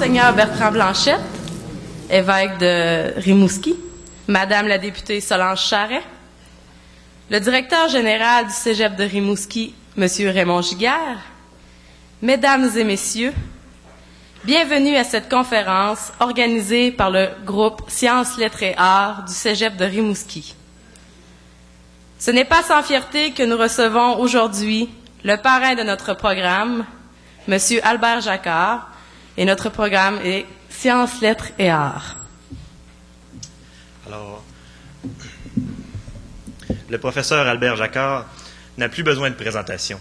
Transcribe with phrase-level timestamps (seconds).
[0.00, 1.20] Monseigneur Bertrand Blanchette,
[2.08, 3.76] évêque de Rimouski,
[4.28, 6.02] Madame la députée Solange Charret,
[7.28, 11.18] le directeur général du Cégep de Rimouski, Monsieur Raymond Giguère,
[12.22, 13.34] Mesdames et Messieurs,
[14.42, 19.84] bienvenue à cette conférence organisée par le groupe Sciences, Lettres et Arts du Cégep de
[19.84, 20.54] Rimouski.
[22.18, 24.88] Ce n'est pas sans fierté que nous recevons aujourd'hui
[25.24, 26.86] le parrain de notre programme,
[27.46, 28.86] Monsieur Albert Jacquard,
[29.36, 32.16] et notre programme est Sciences, Lettres et Arts.
[34.06, 34.44] Alors,
[36.88, 38.26] le professeur Albert Jacquard
[38.78, 40.00] n'a plus besoin de présentation.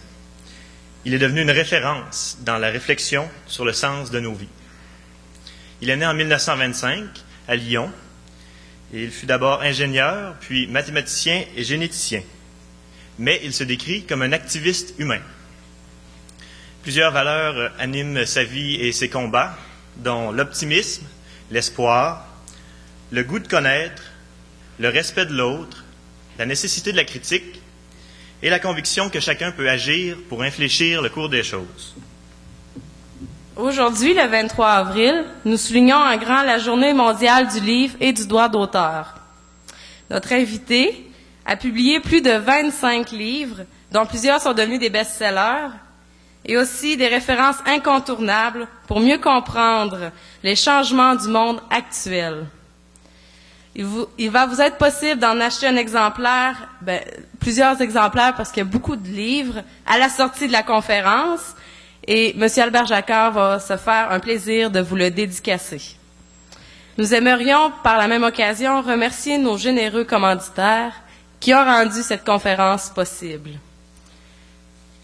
[1.06, 4.48] Il est devenu une référence dans la réflexion sur le sens de nos vies.
[5.82, 7.06] Il est né en 1925
[7.48, 7.92] à Lyon
[8.94, 12.22] et il fut d'abord ingénieur, puis mathématicien et généticien.
[13.18, 15.22] Mais il se décrit comme un activiste humain.
[16.90, 19.56] Plusieurs valeurs animent sa vie et ses combats,
[19.98, 21.06] dont l'optimisme,
[21.52, 22.26] l'espoir,
[23.12, 24.02] le goût de connaître,
[24.80, 25.84] le respect de l'autre,
[26.40, 27.62] la nécessité de la critique
[28.42, 31.96] et la conviction que chacun peut agir pour infléchir le cours des choses.
[33.56, 38.26] Aujourd'hui, le 23 avril, nous soulignons en grand la journée mondiale du livre et du
[38.26, 39.14] droit d'auteur.
[40.10, 41.06] Notre invité
[41.46, 45.70] a publié plus de 25 livres, dont plusieurs sont devenus des best-sellers,
[46.46, 50.12] et aussi des références incontournables pour mieux comprendre
[50.44, 52.46] les changements du monde actuel.
[53.76, 57.02] Il, va vous être possible d'en acheter un exemplaire, ben,
[57.40, 61.56] plusieurs exemplaires parce qu'il y a beaucoup de livres à la sortie de la conférence
[62.06, 62.48] et M.
[62.58, 65.96] Albert Jacquard va se faire un plaisir de vous le dédicacer.
[66.98, 70.94] Nous aimerions, par la même occasion, remercier nos généreux commanditaires
[71.40, 73.52] qui ont rendu cette conférence possible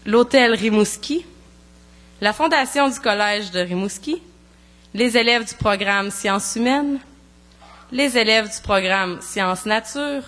[0.06, 1.26] l'Hôtel Rimouski,
[2.20, 4.22] la Fondation du Collège de Rimouski,
[4.94, 7.00] les élèves du programme Sciences humaines,
[7.90, 10.22] les élèves du programme Sciences nature,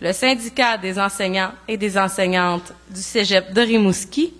[0.00, 4.34] le syndicat des enseignants et des enseignantes du Cégep de Rimouski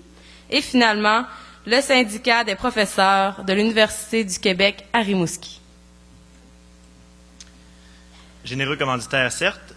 [0.51, 1.25] et finalement
[1.67, 5.61] le syndicat des professeurs de l'Université du Québec à Rimouski.
[8.45, 9.73] Généreux commanditaire, certes,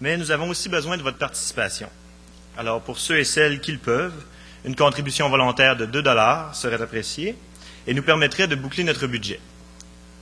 [0.00, 1.90] mais nous avons aussi besoin de votre participation.
[2.56, 4.24] Alors, pour ceux et celles qui le peuvent,
[4.64, 7.36] une contribution volontaire de 2 dollars serait appréciée
[7.86, 9.40] et nous permettrait de boucler notre budget.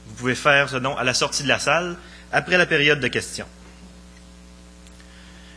[0.06, 1.96] Vous pouvez faire ce don à la sortie de la salle
[2.32, 3.46] après la période de questions.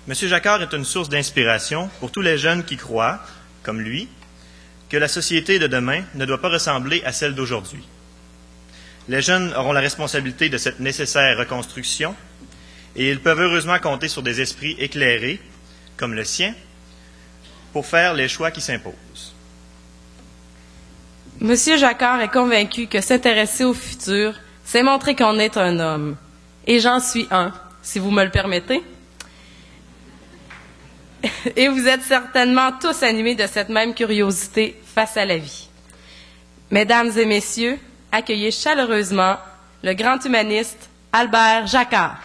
[0.07, 0.15] M.
[0.15, 3.19] Jacquard est une source d'inspiration pour tous les jeunes qui croient,
[3.61, 4.07] comme lui,
[4.89, 7.87] que la société de demain ne doit pas ressembler à celle d'aujourd'hui.
[9.07, 12.15] Les jeunes auront la responsabilité de cette nécessaire reconstruction
[12.95, 15.39] et ils peuvent heureusement compter sur des esprits éclairés,
[15.95, 16.55] comme le sien,
[17.73, 19.33] pour faire les choix qui s'imposent.
[21.39, 24.33] Monsieur Jacquard est convaincu que s'intéresser au futur,
[24.65, 26.17] c'est montrer qu'on est un homme.
[26.67, 28.83] Et j'en suis un, si vous me le permettez.
[31.55, 35.69] Et vous êtes certainement tous animés de cette même curiosité face à la vie.
[36.71, 37.79] Mesdames et messieurs,
[38.11, 39.37] accueillez chaleureusement
[39.81, 42.17] le grand humaniste Albert Jacquard.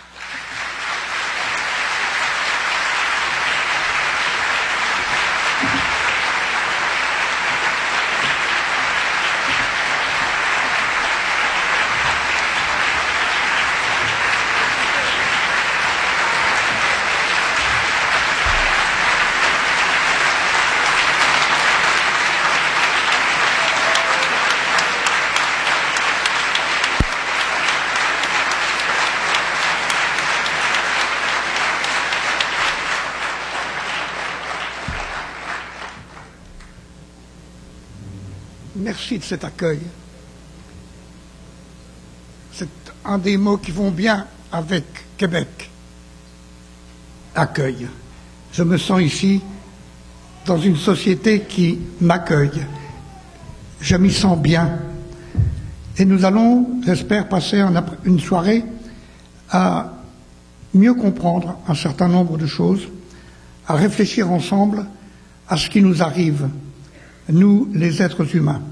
[38.76, 39.80] Merci de cet accueil.
[42.52, 42.68] C'est
[43.04, 44.84] un des mots qui vont bien avec
[45.16, 45.70] Québec.
[47.34, 47.88] Accueil.
[48.52, 49.40] Je me sens ici
[50.46, 52.64] dans une société qui m'accueille.
[53.80, 54.78] Je m'y sens bien.
[55.96, 57.62] Et nous allons, j'espère, passer
[58.04, 58.64] une soirée
[59.50, 59.92] à
[60.74, 62.88] mieux comprendre un certain nombre de choses,
[63.66, 64.86] à réfléchir ensemble
[65.48, 66.48] à ce qui nous arrive,
[67.28, 68.62] nous, les êtres humains.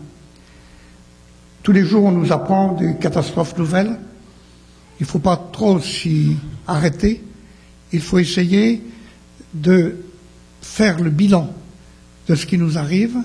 [1.62, 3.97] Tous les jours, on nous apprend des catastrophes nouvelles.
[4.99, 6.37] Il ne faut pas trop s'y
[6.67, 7.23] arrêter.
[7.93, 8.82] Il faut essayer
[9.55, 9.97] de
[10.61, 11.53] faire le bilan
[12.29, 13.17] de ce qui nous arrive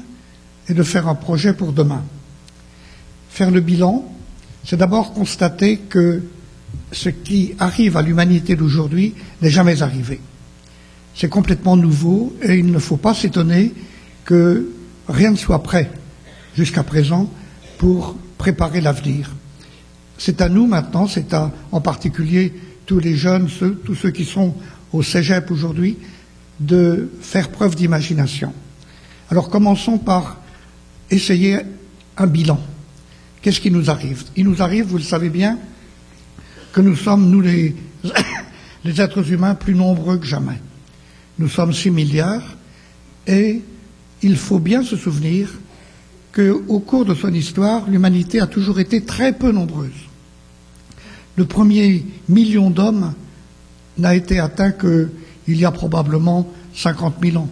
[0.69, 2.03] et de faire un projet pour demain.
[3.29, 4.05] Faire le bilan,
[4.63, 6.21] c'est d'abord constater que
[6.91, 10.19] ce qui arrive à l'humanité d'aujourd'hui n'est jamais arrivé.
[11.15, 13.73] C'est complètement nouveau et il ne faut pas s'étonner
[14.25, 14.69] que
[15.07, 15.89] rien ne soit prêt
[16.55, 17.31] jusqu'à présent
[17.77, 19.31] pour préparer l'avenir.
[20.17, 22.53] C'est à nous maintenant, c'est à en particulier
[22.85, 23.49] tous les jeunes,
[23.85, 24.55] tous ceux qui sont
[24.93, 25.97] au Cégep aujourd'hui,
[26.59, 28.53] de faire preuve d'imagination.
[29.29, 30.37] Alors commençons par
[31.11, 31.59] essayer
[32.17, 32.59] un bilan.
[33.41, 34.23] Qu'est-ce qui nous arrive?
[34.35, 35.57] Il nous arrive, vous le savez bien,
[36.73, 37.75] que nous sommes, nous les,
[38.85, 40.59] êtres humains, plus nombreux que jamais.
[41.37, 42.55] Nous sommes 6 milliards
[43.27, 43.61] et
[44.23, 45.49] il faut bien se souvenir
[46.37, 49.89] qu'au cours de son histoire, l'humanité a toujours été très peu nombreuse.
[51.35, 53.13] Le premier million d'hommes
[53.97, 55.09] n'a été atteint qu'il
[55.47, 57.49] y a probablement 50 000 ans.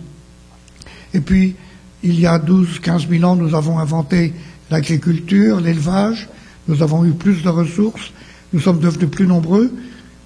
[1.16, 1.56] Et puis,
[2.04, 4.34] il y a 12, 15 000 ans, nous avons inventé
[4.70, 6.30] l'agriculture, l'élevage,
[6.68, 8.12] nous avons eu plus de ressources,
[8.54, 9.74] nous sommes devenus plus nombreux,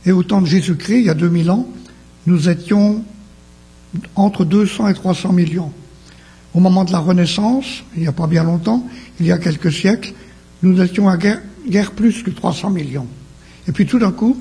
[0.06, 1.68] et au temps de Jésus-Christ, il y a 2000 ans,
[2.28, 3.04] nous étions
[4.16, 5.72] entre 200 et 300 millions.
[6.54, 8.88] Au moment de la Renaissance, il n'y a pas bien longtemps,
[9.20, 10.14] il y a quelques siècles,
[10.64, 13.08] nous étions à guerre, plus que 300 millions.
[13.68, 14.38] Et puis tout d'un coup,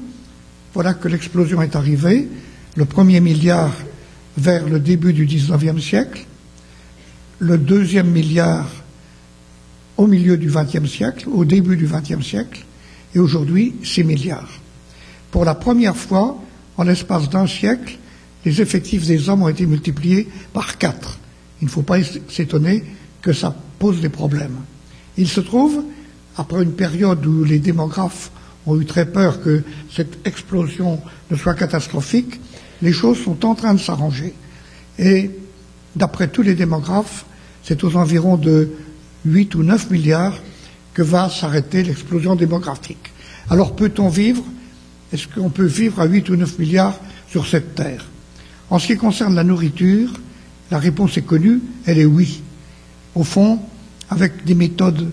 [0.72, 2.28] voilà que l'explosion est arrivée,
[2.76, 3.72] le premier milliard
[4.36, 6.24] vers le début du XIXe siècle,
[7.40, 8.68] le deuxième milliard
[9.96, 12.64] au milieu du XXe siècle, au début du XXe siècle,
[13.14, 14.48] et aujourd'hui 6 milliards.
[15.30, 16.38] Pour la première fois,
[16.76, 17.98] en l'espace d'un siècle,
[18.44, 21.18] les effectifs des hommes ont été multipliés par quatre.
[21.60, 22.84] Il ne faut pas s'étonner
[23.22, 24.56] que ça pose des problèmes.
[25.16, 25.82] Il se trouve,
[26.36, 28.30] après une période où les démographes
[28.66, 31.00] ont eu très peur que cette explosion
[31.30, 32.40] ne soit catastrophique,
[32.82, 34.34] les choses sont en train de s'arranger.
[34.98, 35.30] Et
[35.96, 37.24] d'après tous les démographes,
[37.64, 38.70] c'est aux environs de
[39.24, 40.38] 8 ou 9 milliards
[40.94, 43.12] que va s'arrêter l'explosion démographique.
[43.50, 44.44] Alors peut-on vivre
[45.12, 46.98] Est-ce qu'on peut vivre à 8 ou 9 milliards
[47.30, 48.04] sur cette terre?
[48.70, 50.10] En ce qui concerne la nourriture,
[50.70, 52.42] la réponse est connue, elle est oui.
[53.14, 53.60] Au fond,
[54.10, 55.10] avec des méthodes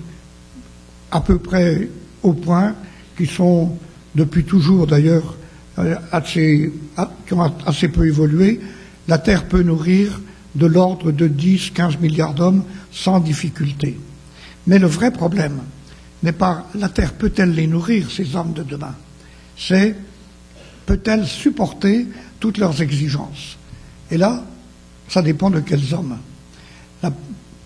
[1.11, 1.89] à peu près
[2.23, 2.75] au point,
[3.17, 3.77] qui sont
[4.15, 5.37] depuis toujours d'ailleurs
[5.79, 6.73] euh, assez,
[7.31, 8.59] ont assez peu évolué,
[9.07, 10.19] la Terre peut nourrir
[10.55, 13.97] de l'ordre de 10-15 milliards d'hommes sans difficulté.
[14.67, 15.59] Mais le vrai problème
[16.23, 18.95] n'est pas la Terre peut-elle les nourrir, ces hommes de demain,
[19.57, 19.95] c'est
[20.85, 22.07] peut-elle supporter
[22.39, 23.57] toutes leurs exigences.
[24.11, 24.43] Et là,
[25.07, 26.17] ça dépend de quels hommes.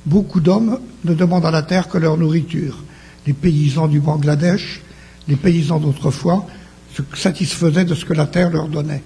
[0.05, 2.83] beaucoup d'hommes ne demandent à la terre que leur nourriture.
[3.25, 4.81] Les paysans du Bangladesh,
[5.27, 6.45] les paysans d'autrefois,
[6.93, 9.03] se satisfaisaient de ce que la terre leur donnait.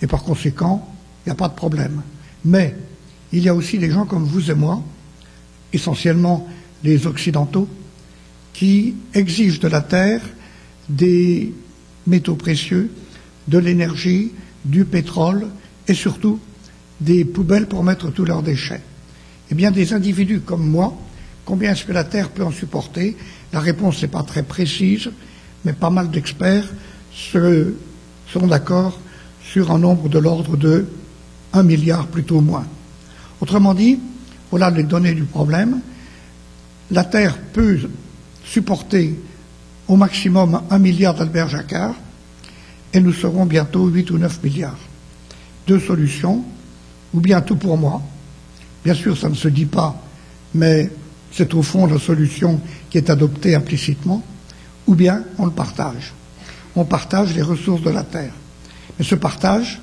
[0.00, 0.88] Et par conséquent,
[1.24, 2.02] il n'y a pas de problème.
[2.44, 2.76] Mais
[3.32, 4.82] il y a aussi des gens comme vous et moi,
[5.72, 6.48] essentiellement
[6.82, 7.68] les Occidentaux,
[8.52, 10.22] qui exigent de la terre
[10.88, 11.54] des
[12.06, 12.90] métaux précieux,
[13.48, 14.32] de l'énergie,
[14.64, 15.46] du pétrole
[15.88, 16.38] et surtout
[17.02, 18.80] des poubelles pour mettre tous leurs déchets.
[19.50, 20.96] Eh bien, des individus comme moi,
[21.44, 23.16] combien est-ce que la Terre peut en supporter?
[23.52, 25.10] La réponse n'est pas très précise,
[25.64, 26.68] mais pas mal d'experts
[27.20, 28.98] sont d'accord
[29.44, 30.86] sur un nombre de l'ordre de
[31.52, 32.66] 1 milliard, plutôt moins.
[33.40, 33.98] Autrement dit,
[34.50, 35.80] voilà les données du problème.
[36.90, 37.78] La Terre peut
[38.44, 39.18] supporter
[39.88, 41.94] au maximum 1 milliard d'Albert Jacquard,
[42.94, 44.78] et nous serons bientôt 8 ou 9 milliards.
[45.66, 46.44] Deux solutions
[47.14, 48.02] ou bien tout pour moi.
[48.84, 50.00] Bien sûr, ça ne se dit pas,
[50.54, 50.90] mais
[51.30, 54.22] c'est au fond la solution qui est adoptée implicitement,
[54.86, 56.12] ou bien on le partage.
[56.74, 58.32] On partage les ressources de la Terre.
[58.98, 59.80] Mais ce partage,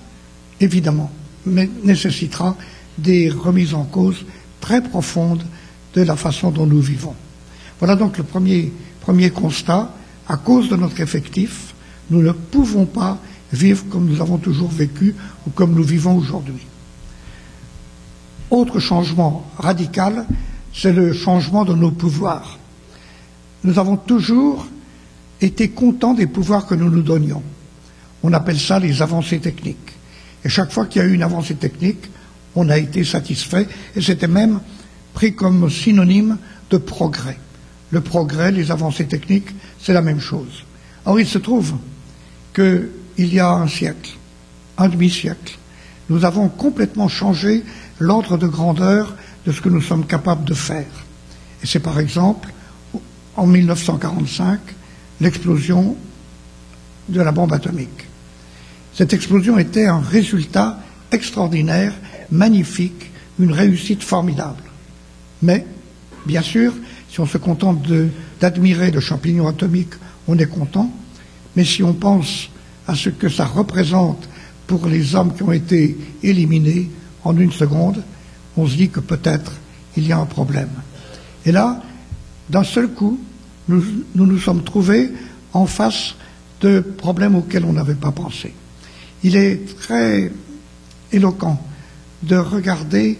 [0.59, 1.11] évidemment,
[1.45, 2.55] nécessitera
[2.97, 4.25] des remises en cause
[4.59, 5.43] très profondes
[5.93, 7.15] de la façon dont nous vivons.
[7.79, 8.71] Voilà donc le premier,
[9.01, 9.93] premier constat.
[10.27, 11.73] À cause de notre effectif,
[12.11, 13.17] nous ne pouvons pas
[13.51, 15.15] vivre comme nous avons toujours vécu
[15.47, 16.68] ou comme nous vivons aujourd'hui.
[18.51, 20.25] Autre changement radical,
[20.73, 22.57] c'est le changement de nos pouvoirs.
[23.63, 24.67] Nous avons toujours
[25.39, 27.43] été contents des pouvoirs que nous nous donnions.
[28.23, 29.93] On appelle ça les avancées techniques.
[30.43, 32.09] Et chaque fois qu'il y a eu une avancée technique,
[32.55, 34.59] on a été satisfait et c'était même
[35.13, 36.37] pris comme synonyme
[36.71, 37.37] de progrès.
[37.91, 40.63] Le progrès, les avancées techniques, c'est la même chose.
[41.05, 41.75] Or, il se trouve
[42.53, 44.11] qu'il y a un siècle,
[44.77, 45.59] un demi-siècle,
[46.09, 47.63] nous avons complètement changé
[47.99, 49.15] l'ordre de grandeur
[49.45, 51.05] de ce que nous sommes capables de faire.
[51.61, 52.51] Et c'est par exemple,
[53.35, 54.59] en 1945,
[55.21, 55.95] l'explosion
[57.09, 58.05] de la bombe atomique.
[58.93, 60.79] Cette explosion était un résultat
[61.11, 61.93] extraordinaire,
[62.31, 64.63] magnifique, une réussite formidable.
[65.41, 65.65] Mais,
[66.25, 66.73] bien sûr,
[67.09, 67.85] si on se contente
[68.39, 69.93] d'admirer le champignon atomique,
[70.27, 70.91] on est content,
[71.55, 72.49] mais si on pense
[72.87, 74.29] à ce que ça représente
[74.67, 76.89] pour les hommes qui ont été éliminés
[77.23, 78.03] en une seconde,
[78.57, 79.53] on se dit que peut-être
[79.97, 80.69] il y a un problème.
[81.45, 81.81] Et là,
[82.49, 83.19] d'un seul coup,
[83.67, 83.83] nous,
[84.15, 85.11] nous sommes trouvés
[85.53, 86.15] en face
[86.61, 88.53] de problèmes auxquels on n'avait pas pensé.
[89.23, 90.31] Il est très
[91.11, 91.61] éloquent
[92.23, 93.19] de regarder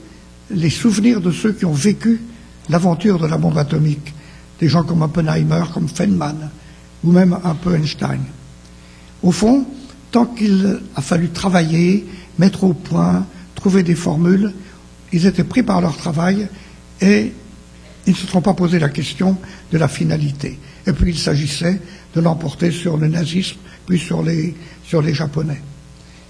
[0.50, 2.22] les souvenirs de ceux qui ont vécu
[2.70, 4.14] l'aventure de la bombe atomique,
[4.60, 6.50] des gens comme Oppenheimer, comme Feynman,
[7.04, 8.22] ou même un peu Einstein.
[9.24, 9.66] Au fond,
[10.12, 12.06] tant qu'il a fallu travailler,
[12.38, 13.26] mettre au point,
[13.60, 14.54] trouver des formules,
[15.12, 16.48] ils étaient pris par leur travail
[17.02, 17.34] et
[18.08, 19.38] ils ne se sont pas posé la question
[19.72, 20.58] de la finalité.
[20.88, 21.82] Et puis il s'agissait
[22.16, 25.62] de l'emporter sur le nazisme, puis sur les, sur les Japonais.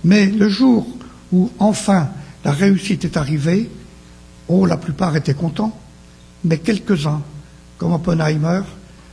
[0.03, 0.87] Mais le jour
[1.31, 2.09] où enfin
[2.43, 3.69] la réussite est arrivée,
[4.47, 5.77] oh, la plupart étaient contents,
[6.43, 7.21] mais quelques-uns,
[7.77, 8.61] comme Oppenheimer,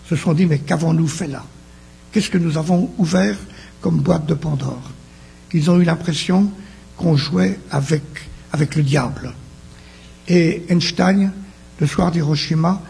[0.09, 1.45] se sont dit, mais qu'avons-nous fait là?
[2.13, 3.37] Qu'est-ce que nous avons ouvert
[3.83, 4.91] comme boîte de Pandore?
[5.53, 6.51] Ils ont eu l'impression
[6.97, 8.03] qu'on jouait avec,
[8.53, 9.33] avec le diable.
[10.29, 11.33] Et Einstein,
[11.81, 12.81] le soir d'Hiroshima,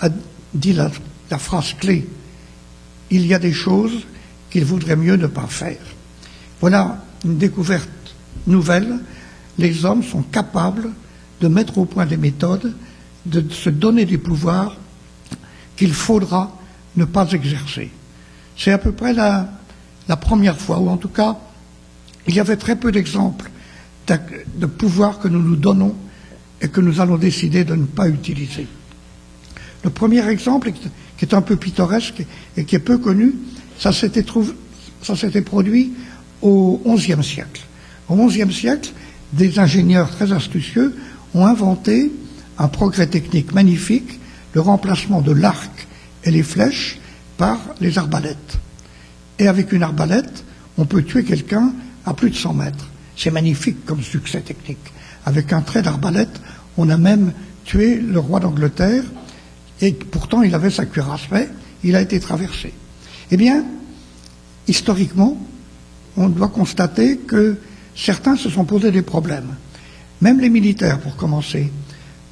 [0.00, 0.08] a
[0.54, 0.90] dit la,
[1.38, 2.06] phrase clé
[3.10, 4.06] il y a des choses
[4.50, 5.78] qu'il vaudrait mieux ne pas faire.
[6.60, 7.88] Voilà une découverte
[8.46, 8.98] nouvelle.
[9.58, 10.90] Les hommes sont capables
[11.40, 12.74] de mettre au point des méthodes,
[13.26, 14.76] de se donner des pouvoirs
[15.76, 16.56] qu'il faudra
[16.96, 17.90] ne pas exercer.
[18.56, 19.48] C'est à peu près la,
[20.08, 21.36] la, première fois, ou en tout cas,
[22.26, 23.50] il y avait très peu d'exemples
[24.06, 25.94] de, pouvoirs que nous nous donnons
[26.60, 28.66] et que nous allons décider de ne pas utiliser.
[29.82, 32.24] Le premier exemple, qui est un peu pittoresque
[32.56, 33.34] et qui est peu connu,
[33.78, 34.22] ça s'était,
[35.42, 35.92] produit
[36.42, 37.62] au XIe siècle.
[38.08, 38.92] Au XIe siècle,
[39.32, 40.94] des ingénieurs très astucieux
[41.34, 42.12] ont inventé
[42.58, 44.20] un progrès technique magnifique,
[44.52, 45.86] le remplacement de l'arc
[46.22, 46.98] et les flèches
[47.36, 48.58] par les arbalètes.
[49.38, 50.44] Et avec une arbalète,
[50.78, 51.72] on peut tuer quelqu'un
[52.04, 52.86] à plus de 100 mètres.
[53.16, 54.92] C'est magnifique comme succès technique.
[55.24, 56.40] Avec un trait d'arbalète,
[56.76, 57.32] on a même
[57.64, 59.04] tué le roi d'Angleterre
[59.80, 61.48] et pourtant il avait sa cuirasse, mais
[61.82, 62.72] il a été traversé.
[63.30, 63.64] Eh bien,
[64.68, 65.38] historiquement,
[66.16, 67.56] on doit constater que
[67.94, 69.56] certains se sont posés des problèmes.
[70.20, 71.72] Même les militaires, pour commencer,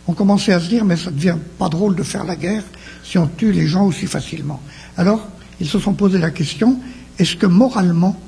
[0.07, 2.65] ont commencé à se dire, mais ça ne devient pas drôle de faire la guerre
[3.05, 4.61] si on tue les gens aussi facilement.
[4.97, 5.27] Alors,
[5.61, 6.79] ils se sont posé la question,
[7.19, 8.19] est-ce que moralement,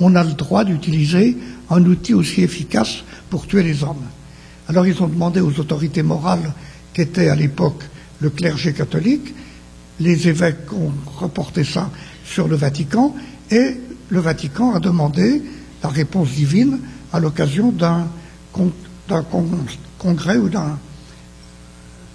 [0.00, 1.36] on a le droit d'utiliser
[1.70, 4.04] un outil aussi efficace pour tuer les hommes
[4.68, 6.52] Alors, ils ont demandé aux autorités morales
[6.92, 7.84] qui étaient à l'époque
[8.20, 9.34] le clergé catholique,
[9.98, 11.90] les évêques ont reporté ça
[12.24, 13.14] sur le Vatican,
[13.50, 13.76] et
[14.10, 15.42] le Vatican a demandé
[15.82, 16.80] la réponse divine
[17.12, 18.08] à l'occasion d'un
[19.98, 20.50] congrès ou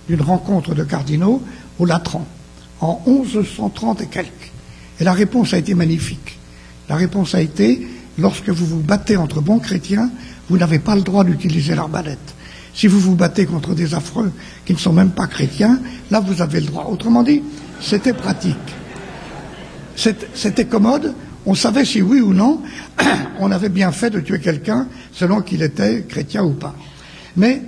[0.08, 1.42] d'une rencontre de cardinaux
[1.80, 2.28] au Latran,
[2.82, 4.52] en 1130 et quelques.
[5.00, 6.38] Et la réponse a été magnifique.
[6.94, 7.88] La réponse a été,
[8.20, 10.12] lorsque vous vous battez entre bons chrétiens,
[10.48, 12.36] vous n'avez pas le droit d'utiliser l'arbalète.
[12.76, 14.32] Si vous vous battez contre des affreux
[14.64, 15.82] qui ne sont même pas chrétiens,
[16.12, 16.86] là vous avez le droit.
[16.92, 17.42] Autrement dit,
[17.82, 18.56] c'était pratique.
[19.96, 21.16] C'était commode.
[21.48, 22.62] On savait si oui ou non
[23.40, 26.76] on avait bien fait de tuer quelqu'un selon qu'il était chrétien ou pas.
[27.36, 27.60] Mais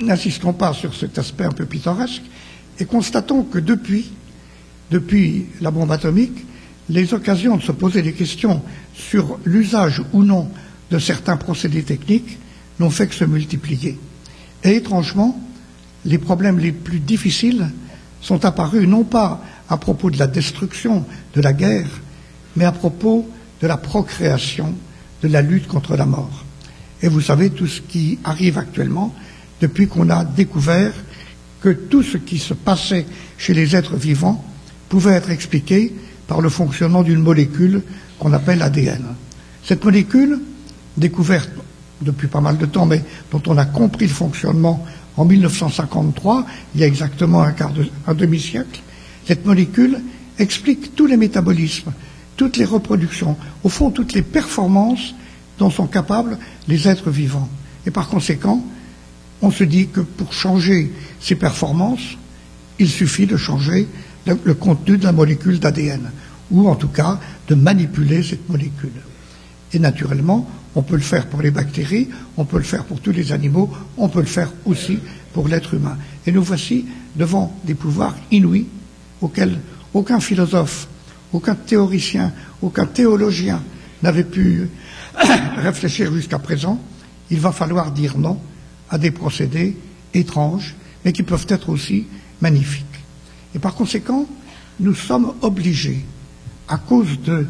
[0.00, 2.22] n'insistons pas sur cet aspect un peu pittoresque
[2.80, 4.10] et constatons que depuis,
[4.90, 6.49] depuis la bombe atomique,
[6.90, 8.62] les occasions de se poser des questions
[8.94, 10.48] sur l'usage ou non
[10.90, 12.38] de certains procédés techniques
[12.80, 13.96] n'ont fait que se multiplier.
[14.64, 15.40] Et étrangement,
[16.04, 17.70] les problèmes les plus difficiles
[18.20, 21.04] sont apparus non pas à propos de la destruction,
[21.34, 21.88] de la guerre,
[22.56, 23.28] mais à propos
[23.62, 24.74] de la procréation,
[25.22, 26.44] de la lutte contre la mort.
[27.02, 29.14] Et vous savez tout ce qui arrive actuellement
[29.60, 30.92] depuis qu'on a découvert
[31.60, 33.06] que tout ce qui se passait
[33.38, 34.44] chez les êtres vivants
[34.88, 35.94] pouvait être expliqué
[36.30, 37.82] par le fonctionnement d'une molécule
[38.20, 39.02] qu'on appelle ADN.
[39.64, 40.38] Cette molécule,
[40.96, 41.50] découverte
[42.02, 46.46] depuis pas mal de temps, mais dont on a compris le fonctionnement en 1953,
[46.76, 48.80] il y a exactement un demi-siècle,
[49.26, 50.00] cette molécule
[50.38, 51.92] explique tous les métabolismes,
[52.36, 55.16] toutes les reproductions, au fond toutes les performances
[55.58, 57.48] dont sont capables les êtres vivants.
[57.86, 58.64] Et par conséquent,
[59.42, 62.16] on se dit que pour changer ces performances,
[62.78, 63.88] il suffit de changer
[64.44, 66.10] le, contenu de la molécule d'ADN,
[66.50, 67.18] ou en tout cas
[67.48, 68.90] de manipuler cette molécule.
[69.72, 73.12] Et naturellement, on peut le faire pour les bactéries, on peut le faire pour tous
[73.12, 74.98] les animaux, on peut le faire aussi
[75.32, 75.96] pour l'être humain.
[76.26, 78.66] Et nous voici devant des pouvoirs inouïs
[79.20, 79.58] auxquels
[79.94, 80.88] aucun philosophe,
[81.32, 82.32] aucun théoricien,
[82.62, 83.62] aucun théologien
[84.02, 84.68] n'avait pu
[85.56, 86.80] réfléchir jusqu'à présent.
[87.30, 88.38] Il va falloir dire non
[88.88, 89.76] à des procédés
[90.14, 92.06] étranges, mais qui peuvent être aussi
[92.40, 92.89] magnifiques.
[93.54, 94.26] Et par conséquent,
[94.78, 96.04] nous sommes obligés,
[96.68, 97.46] à cause de,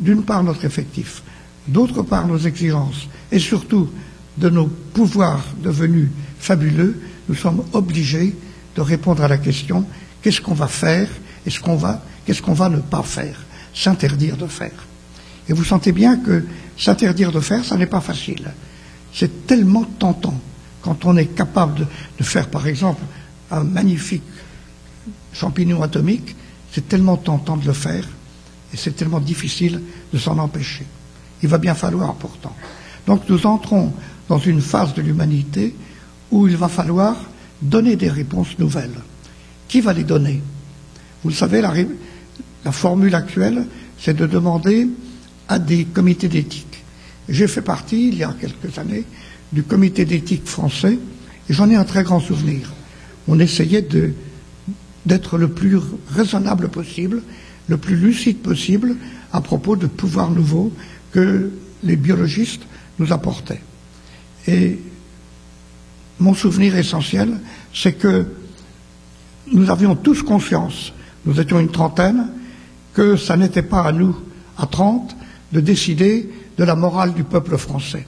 [0.00, 1.22] d'une part, notre effectif,
[1.68, 3.90] d'autre part nos exigences, et surtout
[4.38, 8.34] de nos pouvoirs devenus fabuleux, nous sommes obligés
[8.74, 9.84] de répondre à la question
[10.22, 11.08] qu'est-ce qu'on va faire
[11.46, 13.44] et ce qu'on va, qu'est-ce qu'on va ne pas faire,
[13.74, 14.86] s'interdire de faire.
[15.48, 16.44] Et vous sentez bien que
[16.78, 18.52] s'interdire de faire, ça n'est pas facile.
[19.12, 20.40] C'est tellement tentant
[20.80, 21.86] quand on est capable de,
[22.18, 23.02] de faire, par exemple,
[23.50, 24.22] un magnifique
[25.32, 26.34] champignon atomique,
[26.72, 28.08] c'est tellement tentant de le faire
[28.72, 29.80] et c'est tellement difficile
[30.12, 30.86] de s'en empêcher.
[31.42, 32.54] Il va bien falloir pourtant.
[33.06, 33.92] Donc nous entrons
[34.28, 35.74] dans une phase de l'humanité
[36.30, 37.16] où il va falloir
[37.60, 38.98] donner des réponses nouvelles.
[39.68, 40.42] Qui va les donner?
[41.22, 41.72] Vous le savez, la,
[42.64, 43.66] la formule actuelle,
[43.98, 44.88] c'est de demander
[45.48, 46.82] à des comités d'éthique.
[47.28, 49.04] J'ai fait partie, il y a quelques années,
[49.52, 50.98] du comité d'éthique français,
[51.48, 52.72] et j'en ai un très grand souvenir.
[53.28, 53.82] On essayait
[55.06, 55.78] d'être le plus
[56.10, 57.22] raisonnable possible,
[57.68, 58.96] le plus lucide possible
[59.32, 60.72] à propos de pouvoirs nouveaux
[61.12, 61.50] que
[61.82, 62.62] les biologistes
[62.98, 63.62] nous apportaient.
[64.46, 64.78] Et
[66.18, 67.40] mon souvenir essentiel,
[67.74, 68.26] c'est que
[69.52, 70.92] nous avions tous conscience,
[71.26, 72.28] nous étions une trentaine,
[72.94, 74.16] que ça n'était pas à nous,
[74.58, 75.16] à trente,
[75.52, 78.06] de décider de la morale du peuple français.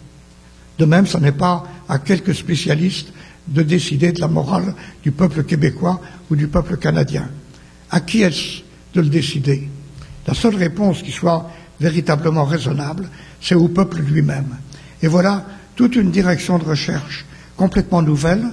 [0.78, 3.12] De même, ce n'est pas à quelques spécialistes
[3.48, 7.28] de décider de la morale du peuple québécois ou du peuple canadien.
[7.90, 8.62] À qui est-ce
[8.94, 9.68] de le décider?
[10.26, 13.08] La seule réponse qui soit véritablement raisonnable,
[13.40, 14.56] c'est au peuple lui-même.
[15.02, 15.44] Et voilà
[15.76, 17.24] toute une direction de recherche
[17.56, 18.44] complètement nouvelle,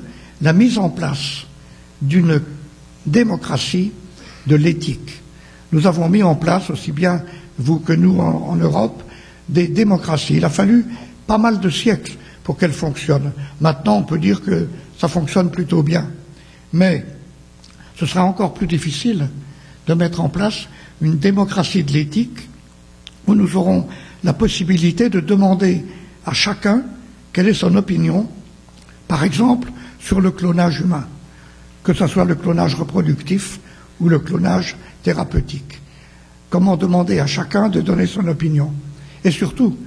[0.41, 1.45] la mise en place
[2.01, 2.41] d'une
[3.05, 3.91] démocratie
[4.47, 5.21] de l'éthique.
[5.71, 7.23] Nous avons mis en place, aussi bien
[7.57, 9.03] vous que nous en, en Europe,
[9.47, 10.35] des démocraties.
[10.37, 10.85] Il a fallu
[11.27, 13.31] pas mal de siècles pour qu'elles fonctionnent.
[13.59, 14.67] Maintenant, on peut dire que
[14.97, 16.09] ça fonctionne plutôt bien.
[16.73, 17.05] Mais
[17.97, 19.29] ce sera encore plus difficile
[19.87, 20.67] de mettre en place
[21.01, 22.49] une démocratie de l'éthique
[23.27, 23.87] où nous aurons
[24.23, 25.83] la possibilité de demander
[26.25, 26.83] à chacun
[27.33, 28.27] quelle est son opinion,
[29.07, 31.05] par exemple, sur le clonage humain,
[31.83, 33.59] que ce soit le clonage reproductif
[33.99, 35.79] ou le clonage thérapeutique.
[36.49, 38.73] Comment demander à chacun de donner son opinion?
[39.23, 39.77] Et surtout,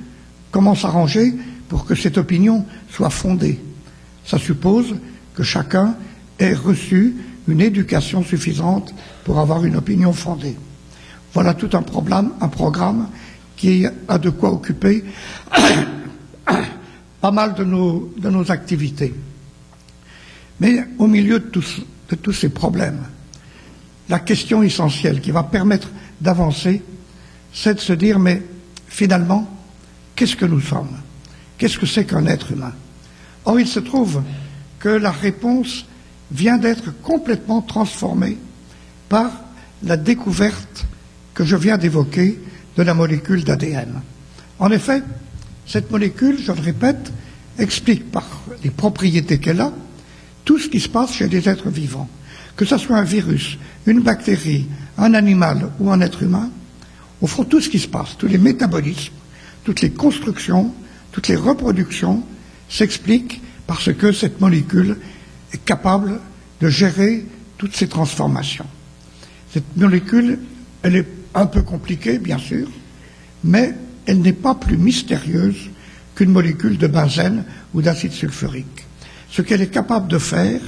[0.51, 1.35] comment s'arranger
[1.69, 3.61] pour que cette opinion soit fondée
[4.25, 4.95] Ça suppose
[5.35, 5.97] que chacun
[6.39, 7.15] ait reçu
[7.47, 10.57] une éducation suffisante pour avoir une opinion fondée.
[11.35, 13.09] Voilà tout un problème, un programme
[13.57, 15.05] qui a de quoi occuper
[17.21, 19.15] pas mal de nos, activités.
[20.61, 23.03] Mais au milieu de tous ces problèmes,
[24.09, 25.89] la question essentielle qui va permettre
[26.21, 26.83] d'avancer,
[27.53, 28.43] c'est de se dire, mais
[28.89, 29.49] finalement,
[30.15, 30.97] qu'est-ce que nous sommes?
[31.65, 32.75] Qu'est-ce que c'est qu'un être humain?
[33.47, 34.23] Or, il se trouve
[34.79, 35.87] que la réponse
[36.31, 38.37] vient d'être complètement transformée
[39.09, 39.31] par
[39.83, 40.85] la découverte
[41.33, 42.39] que je viens d'évoquer
[42.77, 44.03] de la molécule d'ADN.
[44.59, 45.03] En effet,
[45.67, 47.11] cette molécule, je le répète,
[47.59, 49.73] explique par les propriétés qu'elle a
[50.45, 52.11] tout ce qui se passe chez les êtres vivants.
[52.57, 54.67] Que ce soit un virus, une bactérie,
[54.99, 56.51] un animal ou un être humain,
[57.23, 59.15] au fond, tout ce qui se passe, tous les métabolismes,
[59.65, 60.75] toutes les constructions,
[61.15, 62.25] toutes les reproductions
[62.69, 64.99] s'expliquent parce que cette molécule
[65.53, 66.19] est capable
[66.61, 67.25] de gérer
[67.57, 68.67] toutes ces transformations.
[69.53, 70.41] Cette molécule,
[70.83, 72.69] elle est un peu compliquée, bien sûr,
[73.45, 73.75] mais
[74.07, 75.71] elle n'est pas plus mystérieuse
[76.17, 78.85] qu'une molécule de benzène ou d'acide sulfurique.
[79.31, 80.61] Ce qu'elle est capable de faire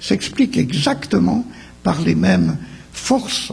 [0.00, 1.44] s'explique exactement
[1.82, 2.56] par les mêmes
[2.94, 3.52] forces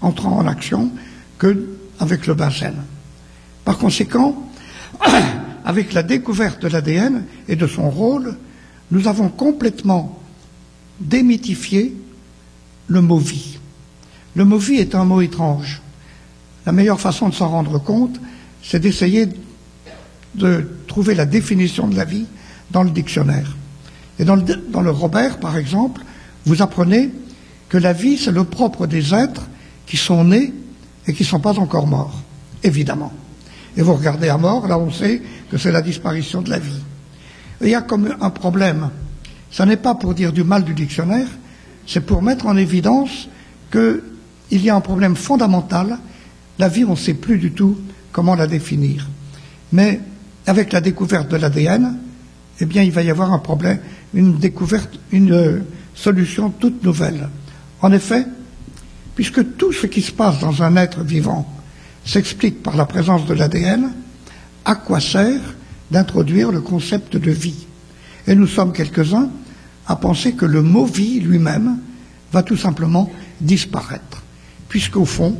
[0.00, 0.90] entrant en action
[1.38, 2.82] qu'avec le benzène.
[3.62, 4.50] Par conséquent,
[5.66, 8.36] avec la découverte de l'ADN et de son rôle,
[8.92, 10.16] nous avons complètement
[11.00, 11.94] démythifié
[12.86, 13.58] le mot vie.
[14.36, 15.82] Le mot vie est un mot étrange.
[16.66, 18.20] La meilleure façon de s'en rendre compte,
[18.62, 19.28] c'est d'essayer
[20.36, 22.26] de trouver la définition de la vie
[22.70, 23.56] dans le dictionnaire.
[24.20, 26.02] Et dans le, dans le Robert, par exemple,
[26.46, 27.10] vous apprenez
[27.68, 29.48] que la vie, c'est le propre des êtres
[29.84, 30.54] qui sont nés
[31.08, 32.22] et qui ne sont pas encore morts,
[32.62, 33.12] évidemment.
[33.76, 36.80] Et vous regardez à mort, là on sait que c'est la disparition de la vie.
[37.60, 38.90] Il y a comme un problème.
[39.50, 41.28] Ce n'est pas pour dire du mal du dictionnaire,
[41.86, 43.28] c'est pour mettre en évidence
[43.70, 44.02] qu'il
[44.50, 45.98] y a un problème fondamental.
[46.58, 47.76] La vie, on ne sait plus du tout
[48.12, 49.08] comment la définir.
[49.72, 50.00] Mais
[50.46, 51.98] avec la découverte de l'ADN,
[52.60, 53.78] eh bien, il va y avoir un problème,
[54.14, 55.60] une découverte, une euh,
[55.94, 57.28] solution toute nouvelle.
[57.82, 58.26] En effet,
[59.14, 61.55] puisque tout ce qui se passe dans un être vivant
[62.06, 63.92] s'explique par la présence de l'ADN,
[64.64, 65.40] à quoi sert
[65.90, 67.66] d'introduire le concept de vie?
[68.26, 69.28] Et nous sommes quelques-uns
[69.86, 71.78] à penser que le mot vie lui-même
[72.32, 74.22] va tout simplement disparaître,
[74.68, 75.38] puisqu'au fond,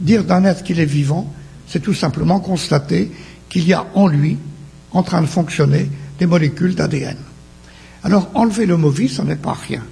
[0.00, 1.32] dire d'un être qu'il est vivant,
[1.66, 3.10] c'est tout simplement constater
[3.48, 4.38] qu'il y a en lui,
[4.92, 7.16] en train de fonctionner, des molécules d'ADN.
[8.02, 9.82] Alors, enlever le mot vie, ce n'est pas rien.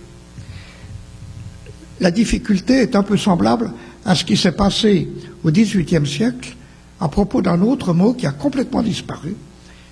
[2.00, 3.72] La difficulté est un peu semblable
[4.06, 5.08] à ce qui s'est passé
[5.44, 6.54] au XVIIIe siècle
[7.00, 9.34] à propos d'un autre mot qui a complètement disparu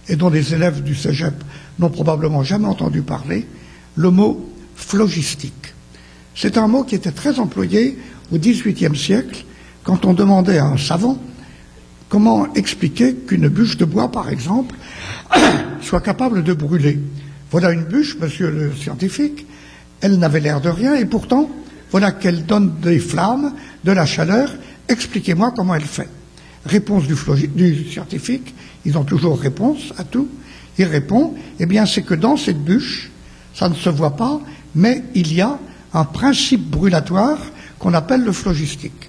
[0.08, 1.34] et dont les élèves du cégep
[1.78, 3.46] n'ont probablement jamais entendu parler,
[3.96, 5.74] le mot phlogistique.
[6.34, 7.98] C'est un mot qui était très employé
[8.32, 9.44] au XVIIIe siècle
[9.82, 11.18] quand on demandait à un savant
[12.08, 14.76] comment expliquer qu'une bûche de bois, par exemple,
[15.82, 17.00] soit capable de brûler.
[17.50, 19.46] Voilà une bûche, monsieur le scientifique,
[20.00, 21.50] elle n'avait l'air de rien et pourtant,
[21.94, 23.52] voilà qu'elle donne des flammes,
[23.84, 24.50] de la chaleur,
[24.88, 26.08] expliquez-moi comment elle fait.
[26.66, 27.14] Réponse du,
[27.46, 28.52] du, scientifique,
[28.84, 30.28] ils ont toujours réponse à tout.
[30.76, 33.12] Il répond, eh bien c'est que dans cette bûche,
[33.54, 34.40] ça ne se voit pas,
[34.74, 35.56] mais il y a
[35.92, 37.38] un principe brûlatoire
[37.78, 39.08] qu'on appelle le phlogistique.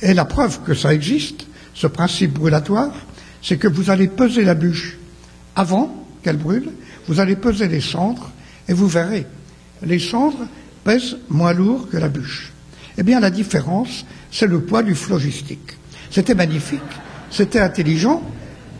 [0.00, 2.92] Et la preuve que ça existe, ce principe brûlatoire,
[3.42, 4.98] c'est que vous allez peser la bûche
[5.56, 6.70] avant qu'elle brûle,
[7.08, 8.30] vous allez peser les cendres,
[8.68, 9.26] et vous verrez,
[9.82, 10.46] les cendres
[10.84, 12.52] pèsent moins lourd que la bûche.
[12.98, 15.76] Eh bien, la différence, c'est le poids du phlogistique.
[16.10, 16.80] C'était magnifique,
[17.30, 18.22] c'était intelligent,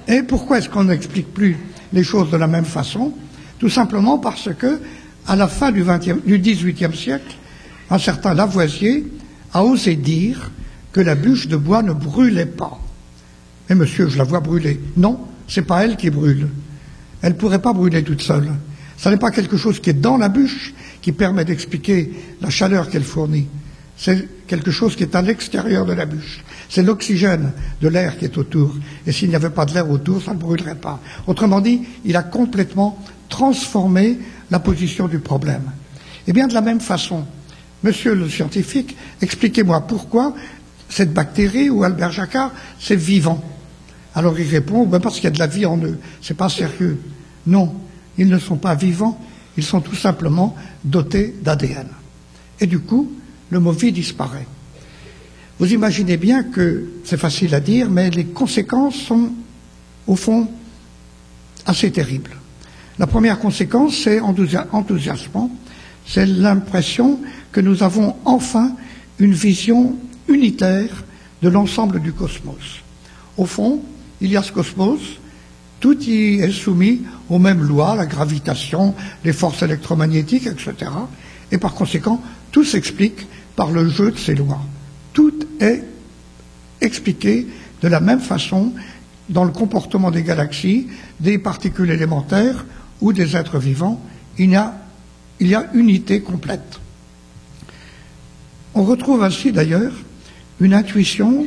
[0.09, 1.57] et pourquoi est-ce qu'on n'explique plus
[1.93, 3.13] les choses de la même façon?
[3.59, 4.81] Tout simplement parce que,
[5.27, 7.37] à la fin du, XVIIIe siècle,
[7.91, 9.07] un certain Lavoisier
[9.53, 10.51] a osé dire
[10.93, 12.81] que la bûche de bois ne brûlait pas.
[13.69, 14.81] Mais monsieur, je la vois brûler.
[14.97, 16.49] Non, c'est pas elle qui brûle.
[17.23, 18.51] Elle ne pourrait pas brûler toute seule.
[18.97, 22.89] Ce n'est pas quelque chose qui est dans la bûche qui permet d'expliquer la chaleur
[22.91, 23.47] qu'elle fournit.
[23.97, 26.43] C'est quelque chose qui est à l'extérieur de la bûche.
[26.69, 28.75] C'est l'oxygène de l'air qui est autour.
[29.07, 31.01] Et s'il n'y avait pas de l'air autour, ça ne brûlerait pas.
[31.27, 34.19] Autrement dit, il a complètement transformé
[34.51, 35.71] la position du problème.
[36.27, 37.25] Eh bien, de la même façon,
[37.83, 40.35] monsieur le scientifique, expliquez-moi pourquoi
[40.89, 43.43] cette bactérie ou Albert Jacquard, c'est vivant.
[44.15, 45.99] Alors il répond, ben parce qu'il y a de la vie en eux.
[46.21, 47.01] C'est pas sérieux.
[47.47, 47.75] Non,
[48.19, 49.19] ils ne sont pas vivants,
[49.57, 51.89] ils sont tout simplement dotés d'ADN.
[52.61, 53.11] Et du coup,
[53.51, 54.47] le mot vie disparaît.
[55.59, 59.31] Vous imaginez bien que c'est facile à dire, mais les conséquences sont,
[60.07, 60.49] au fond,
[61.67, 62.37] assez terribles.
[62.99, 65.51] La première conséquence, c'est enthousiasmant,
[66.07, 67.21] c'est l'impression
[67.53, 68.73] que nous avons enfin
[69.19, 69.97] une vision
[70.29, 71.05] unitaire
[71.43, 72.81] de l'ensemble du cosmos.
[73.37, 73.81] Au fond,
[74.21, 75.01] il y a ce cosmos,
[75.81, 80.91] tout y est soumis aux mêmes lois, la gravitation, les forces électromagnétiques, etc.
[81.51, 84.61] Et par conséquent, tout s'explique par le jeu de ces lois.
[85.15, 85.83] Tout est
[86.81, 87.47] expliqué
[87.83, 88.73] de la même façon
[89.29, 90.89] dans le comportement des galaxies,
[91.19, 92.67] des particules élémentaires
[93.01, 94.03] ou des êtres vivants.
[94.39, 94.75] Il y a,
[95.41, 96.81] il y a unité complète.
[98.75, 99.93] On retrouve ainsi d'ailleurs
[100.61, 101.47] une intuition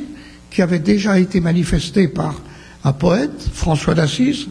[0.49, 2.41] qui avait déjà été manifestée par
[2.83, 4.47] un poète, François d'Assise,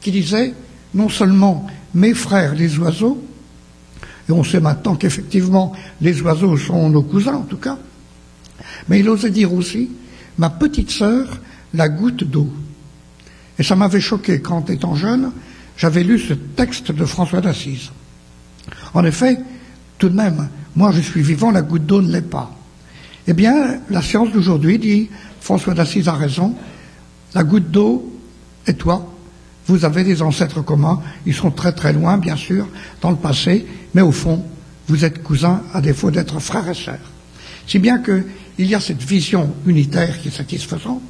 [0.00, 0.54] qui disait
[0.94, 3.22] non seulement mes frères les oiseaux,
[4.28, 7.78] et on sait maintenant qu'effectivement les oiseaux sont nos cousins en tout cas,
[8.88, 9.90] mais il osait dire aussi
[10.38, 11.38] ma petite sœur,
[11.74, 12.50] la goutte d'eau.
[13.58, 15.32] Et ça m'avait choqué quand, étant jeune,
[15.76, 17.90] j'avais lu ce texte de François d'Assise.
[18.94, 19.38] En effet,
[19.98, 22.54] tout de même, moi je suis vivant, la goutte d'eau ne l'est pas.
[23.26, 25.08] Eh bien, la science d'aujourd'hui dit,
[25.40, 26.54] François d'Assise a raison,
[27.36, 28.18] la goutte d'eau
[28.66, 29.12] et toi,
[29.66, 32.66] vous avez des ancêtres communs, ils sont très très loin, bien sûr,
[33.02, 34.42] dans le passé, mais au fond,
[34.88, 37.10] vous êtes cousins à défaut d'être frères et sœurs.
[37.66, 38.24] Si bien qu'il
[38.66, 41.02] y a cette vision unitaire qui est satisfaisante,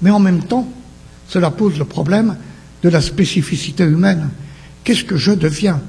[0.00, 0.66] mais en même temps,
[1.28, 2.38] cela pose le problème
[2.82, 4.30] de la spécificité humaine.
[4.84, 5.82] Qu'est-ce que je deviens?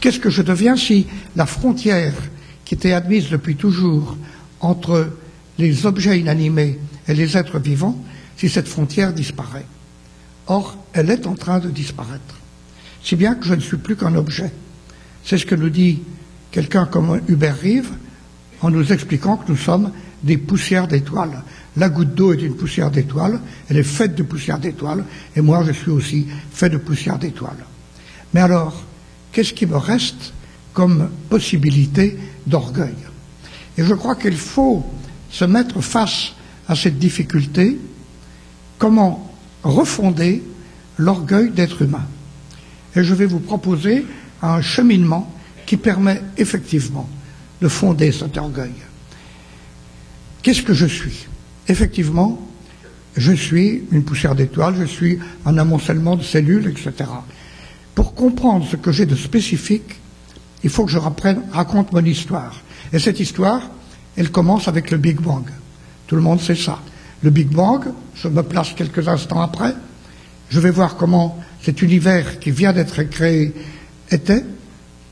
[0.00, 2.14] Qu'est-ce que je deviens si la frontière
[2.64, 4.16] qui était admise depuis toujours
[4.58, 5.08] entre
[5.56, 7.96] les objets inanimés et les êtres vivants,
[8.40, 9.66] si cette frontière disparaît.
[10.46, 12.36] Or, elle est en train de disparaître.
[13.04, 14.50] Si bien que je ne suis plus qu'un objet.
[15.22, 16.00] C'est ce que nous dit
[16.50, 17.90] quelqu'un comme Hubert Rive
[18.62, 21.42] en nous expliquant que nous sommes des poussières d'étoiles.
[21.76, 25.04] La goutte d'eau est une poussière d'étoiles, elle est faite de poussière d'étoiles,
[25.36, 27.64] et moi je suis aussi fait de poussière d'étoiles.
[28.32, 28.82] Mais alors,
[29.32, 30.32] qu'est-ce qui me reste
[30.72, 32.96] comme possibilité d'orgueil?
[33.76, 34.82] Et je crois qu'il faut
[35.30, 36.32] se mettre face
[36.68, 37.78] à cette difficulté,
[38.80, 39.30] comment
[39.62, 40.42] refonder
[40.98, 42.04] l'orgueil d'être humain.
[42.96, 44.04] Et je vais vous proposer
[44.42, 45.32] un cheminement
[45.66, 47.08] qui permet effectivement
[47.60, 48.72] de fonder cet orgueil.
[50.42, 51.26] Qu'est-ce que je suis?
[51.68, 52.40] Effectivement,
[53.16, 57.10] je suis une poussière d'étoiles, je suis un amoncellement de cellules, etc.
[57.94, 60.00] Pour comprendre ce que j'ai de spécifique,
[60.64, 62.62] il faut que je raconte mon histoire.
[62.94, 63.60] Et cette histoire,
[64.16, 65.44] elle commence avec le Big Bang.
[66.06, 66.80] Tout le monde sait ça.
[67.22, 69.74] Le Big Bang, je me place quelques instants après,
[70.48, 73.52] je vais voir comment cet univers qui vient d'être créé
[74.10, 74.44] était,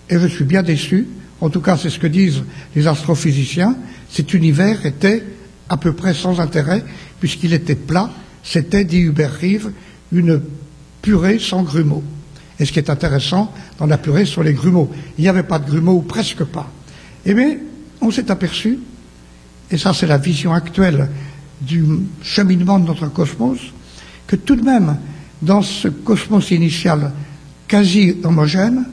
[0.09, 1.07] et je suis bien déçu,
[1.41, 2.43] en tout cas c'est ce que disent
[2.75, 3.77] les astrophysiciens,
[4.11, 5.23] cet univers était
[5.69, 6.83] à peu près sans intérêt,
[7.21, 8.11] puisqu'il était plat,
[8.43, 9.71] c'était, dit Hubert Rive,
[10.11, 10.41] une
[11.03, 12.03] purée sans grumeaux.
[12.59, 15.59] Et ce qui est intéressant dans la purée sur les grumeaux, il n'y avait pas
[15.59, 16.73] de grumeaux, ou presque pas.
[17.27, 17.59] Eh bien,
[18.01, 18.79] on s'est aperçu,
[19.71, 21.11] et ça c'est la vision actuelle
[21.61, 21.85] du
[22.23, 23.59] cheminement de notre cosmos,
[24.27, 24.97] que tout de même,
[25.43, 27.13] dans ce cosmos initial
[27.67, 28.85] quasi homogène,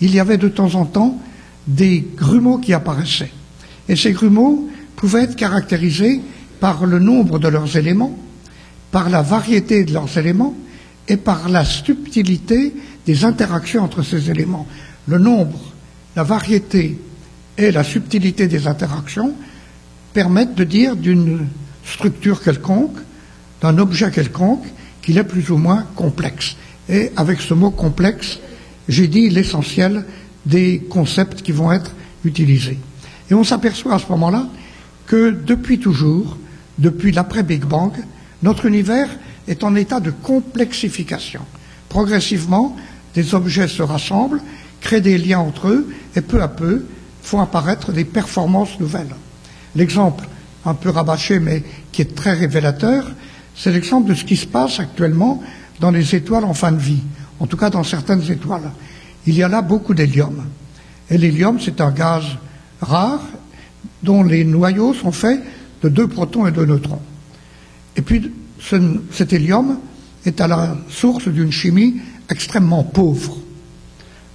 [0.00, 1.18] il y avait de temps en temps
[1.66, 3.32] des grumeaux qui apparaissaient.
[3.88, 6.20] Et ces grumeaux pouvaient être caractérisés
[6.60, 8.18] par le nombre de leurs éléments,
[8.90, 10.54] par la variété de leurs éléments
[11.08, 12.74] et par la subtilité
[13.04, 14.66] des interactions entre ces éléments.
[15.06, 15.60] Le nombre,
[16.14, 16.98] la variété
[17.58, 19.32] et la subtilité des interactions
[20.12, 21.46] permettent de dire d'une
[21.86, 22.96] structure quelconque,
[23.62, 24.64] d'un objet quelconque,
[25.02, 26.56] qu'il est plus ou moins complexe.
[26.88, 28.38] Et avec ce mot complexe,
[28.88, 30.04] j'ai dit l'essentiel
[30.44, 31.92] des concepts qui vont être
[32.24, 32.78] utilisés.
[33.30, 34.46] Et on s'aperçoit à ce moment-là
[35.06, 36.36] que depuis toujours,
[36.78, 37.92] depuis l'après-Big Bang,
[38.42, 39.08] notre univers
[39.48, 41.40] est en état de complexification.
[41.88, 42.76] Progressivement,
[43.14, 44.42] des objets se rassemblent,
[44.80, 46.84] créent des liens entre eux et peu à peu
[47.22, 49.14] font apparaître des performances nouvelles.
[49.74, 50.24] L'exemple
[50.66, 53.06] un peu rabâché mais qui est très révélateur,
[53.54, 55.42] c'est l'exemple de ce qui se passe actuellement
[55.80, 57.02] dans les étoiles en fin de vie,
[57.40, 58.70] en tout cas dans certaines étoiles.
[59.26, 60.44] Il y a là beaucoup d'hélium.
[61.10, 62.24] Et l'hélium, c'est un gaz
[62.80, 63.22] rare
[64.02, 65.40] dont les noyaux sont faits
[65.82, 67.00] de deux protons et deux neutrons.
[67.96, 68.30] Et puis,
[69.10, 69.78] cet hélium
[70.24, 71.96] est à la source d'une chimie
[72.28, 73.38] extrêmement pauvre.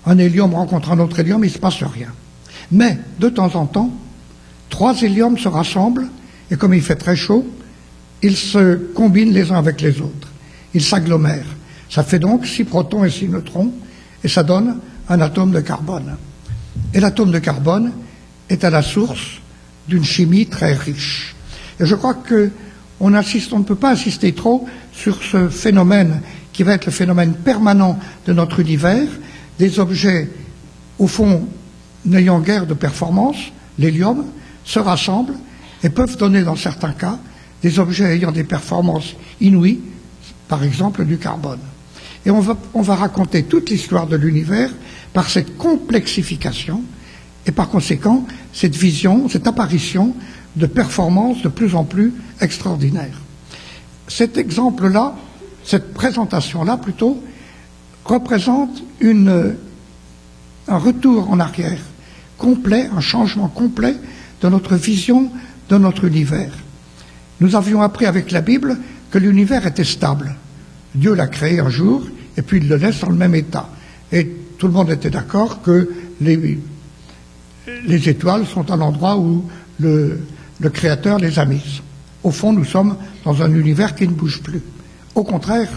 [0.05, 2.09] Un hélium rencontre un autre hélium, il ne se passe rien.
[2.71, 3.91] Mais, de temps en temps,
[4.69, 6.07] trois héliums se rassemblent,
[6.51, 7.47] et comme il fait très chaud,
[8.21, 10.27] ils se combinent les uns avec les autres.
[10.73, 11.55] Ils s'agglomèrent.
[11.89, 13.71] Ça fait donc six protons et six neutrons,
[14.23, 14.77] et ça donne
[15.09, 16.17] un atome de carbone.
[16.93, 17.91] Et l'atome de carbone
[18.49, 19.39] est à la source
[19.87, 21.35] d'une chimie très riche.
[21.79, 22.51] Et je crois que
[22.99, 26.21] on, on ne peut pas insister trop sur ce phénomène
[26.53, 29.07] qui va être le phénomène permanent de notre univers,
[29.57, 30.29] des objets,
[30.99, 31.47] au fond,
[32.05, 33.37] n'ayant guère de performance,
[33.79, 34.25] l'hélium,
[34.63, 35.35] se rassemblent
[35.83, 37.19] et peuvent donner, dans certains cas,
[37.61, 39.79] des objets ayant des performances inouïes,
[40.47, 41.59] par exemple du carbone.
[42.25, 44.69] Et on va, on va raconter toute l'histoire de l'univers
[45.13, 46.81] par cette complexification
[47.45, 50.15] et par conséquent cette vision, cette apparition
[50.55, 53.21] de performances de plus en plus extraordinaires.
[54.07, 55.15] Cet exemple-là,
[55.63, 57.23] cette présentation-là plutôt,
[58.05, 59.55] représente une,
[60.67, 61.79] un retour en arrière
[62.37, 63.95] complet, un changement complet
[64.41, 65.31] de notre vision
[65.71, 66.51] de notre univers.
[67.39, 68.77] Nous avions appris avec la Bible
[69.09, 70.35] que l'univers était stable.
[70.93, 72.03] Dieu l'a créé un jour
[72.35, 73.69] et puis il le laisse dans le même état.
[74.11, 76.59] Et tout le monde était d'accord que les,
[77.85, 79.45] les étoiles sont un endroit où
[79.79, 80.19] le,
[80.59, 81.81] le Créateur les a mises.
[82.23, 84.61] Au fond, nous sommes dans un univers qui ne bouge plus.
[85.15, 85.69] Au contraire,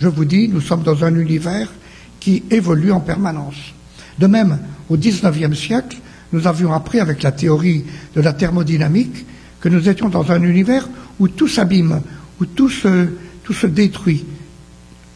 [0.00, 1.70] je vous dis, nous sommes dans un univers
[2.18, 3.74] qui évolue en permanence.
[4.18, 5.98] De même, au XIXe siècle,
[6.32, 9.26] nous avions appris avec la théorie de la thermodynamique
[9.60, 10.88] que nous étions dans un univers
[11.18, 12.00] où tout s'abîme,
[12.40, 14.24] où tout se, détruit,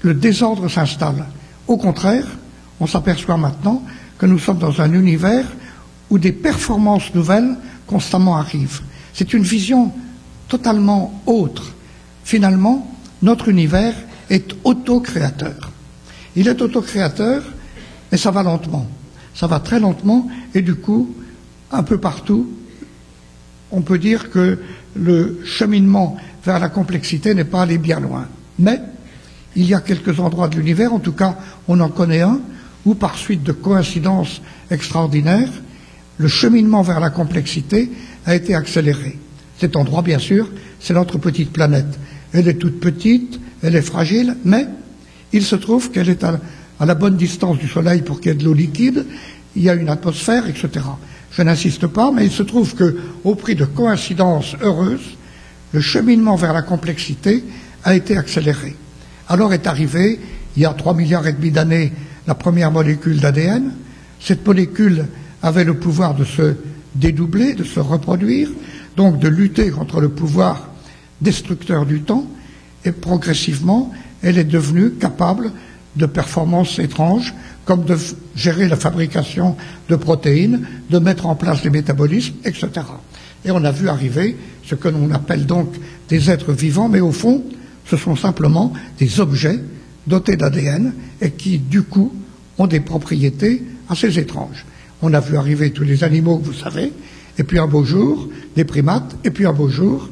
[0.02, 1.26] le désordre s'installe.
[1.68, 2.26] Au contraire,
[2.80, 3.82] on s'aperçoit maintenant
[4.18, 5.46] que nous sommes dans un univers
[6.10, 8.80] où des performances nouvelles constamment arrivent.
[9.12, 9.92] C'est une vision
[10.48, 11.74] totalement autre.
[12.24, 13.94] Finalement, notre univers
[14.30, 15.70] est autocréateur.
[16.34, 17.42] Il est autocréateur,
[18.10, 18.86] mais ça va lentement.
[19.34, 21.14] Ça va très lentement, et du coup,
[21.70, 22.50] un peu partout,
[23.70, 24.58] on peut dire que
[24.94, 28.26] le cheminement vers la complexité n'est pas allé bien loin.
[28.58, 28.80] Mais
[29.56, 32.40] il y a quelques endroits de l'univers, en tout cas on en connaît un,
[32.84, 35.50] où par suite de coïncidences extraordinaires,
[36.18, 37.90] le cheminement vers la complexité
[38.26, 39.18] a été accéléré.
[39.58, 40.48] Cet endroit, bien sûr,
[40.80, 41.98] c'est notre petite planète.
[42.32, 44.66] Elle est toute petite, elle est fragile, mais
[45.32, 46.40] il se trouve qu'elle est à,
[46.86, 49.06] la bonne distance du Soleil pour qu'il y ait de l'eau liquide,
[49.54, 50.84] il y a une atmosphère, etc.
[51.30, 55.16] Je n'insiste pas, mais il se trouve que, au prix de coïncidences heureuses,
[55.72, 57.44] le cheminement vers la complexité
[57.84, 58.76] a été accéléré.
[59.28, 60.20] Alors est arrivée,
[60.56, 61.92] il y a trois milliards et demi d'années,
[62.26, 63.72] la première molécule d'ADN.
[64.20, 65.06] Cette molécule
[65.42, 66.54] avait le pouvoir de se
[66.94, 68.50] dédoubler, de se reproduire,
[68.96, 70.68] donc de lutter contre le pouvoir
[71.20, 72.26] destructeur du temps,
[72.84, 73.92] et progressivement,
[74.22, 75.52] elle est devenue capable
[75.96, 77.96] de performances étranges, comme de
[78.34, 79.56] gérer la fabrication
[79.88, 82.68] de protéines, de mettre en place les métabolismes, etc.
[83.44, 85.74] Et on a vu arriver ce que l'on appelle donc
[86.08, 87.44] des êtres vivants, mais au fond,
[87.86, 89.58] ce sont simplement des objets
[90.06, 92.12] dotés d'ADN et qui, du coup,
[92.58, 94.64] ont des propriétés assez étranges.
[95.00, 96.92] On a vu arriver tous les animaux, vous savez,
[97.38, 100.08] et puis un beau jour, des primates, et puis un beau jour,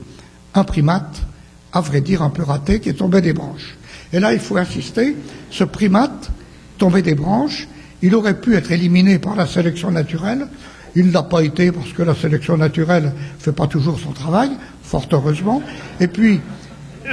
[0.54, 1.22] un primate,
[1.72, 3.76] à vrai dire un peu raté, qui est tombé des branches.
[4.12, 5.16] Et là, il faut insister,
[5.50, 6.30] ce primate
[6.78, 7.68] tombé des branches,
[8.02, 10.46] il aurait pu être éliminé par la sélection naturelle.
[10.96, 14.12] Il ne l'a pas été parce que la sélection naturelle ne fait pas toujours son
[14.12, 14.50] travail,
[14.82, 15.62] fort heureusement.
[16.00, 16.40] Et puis,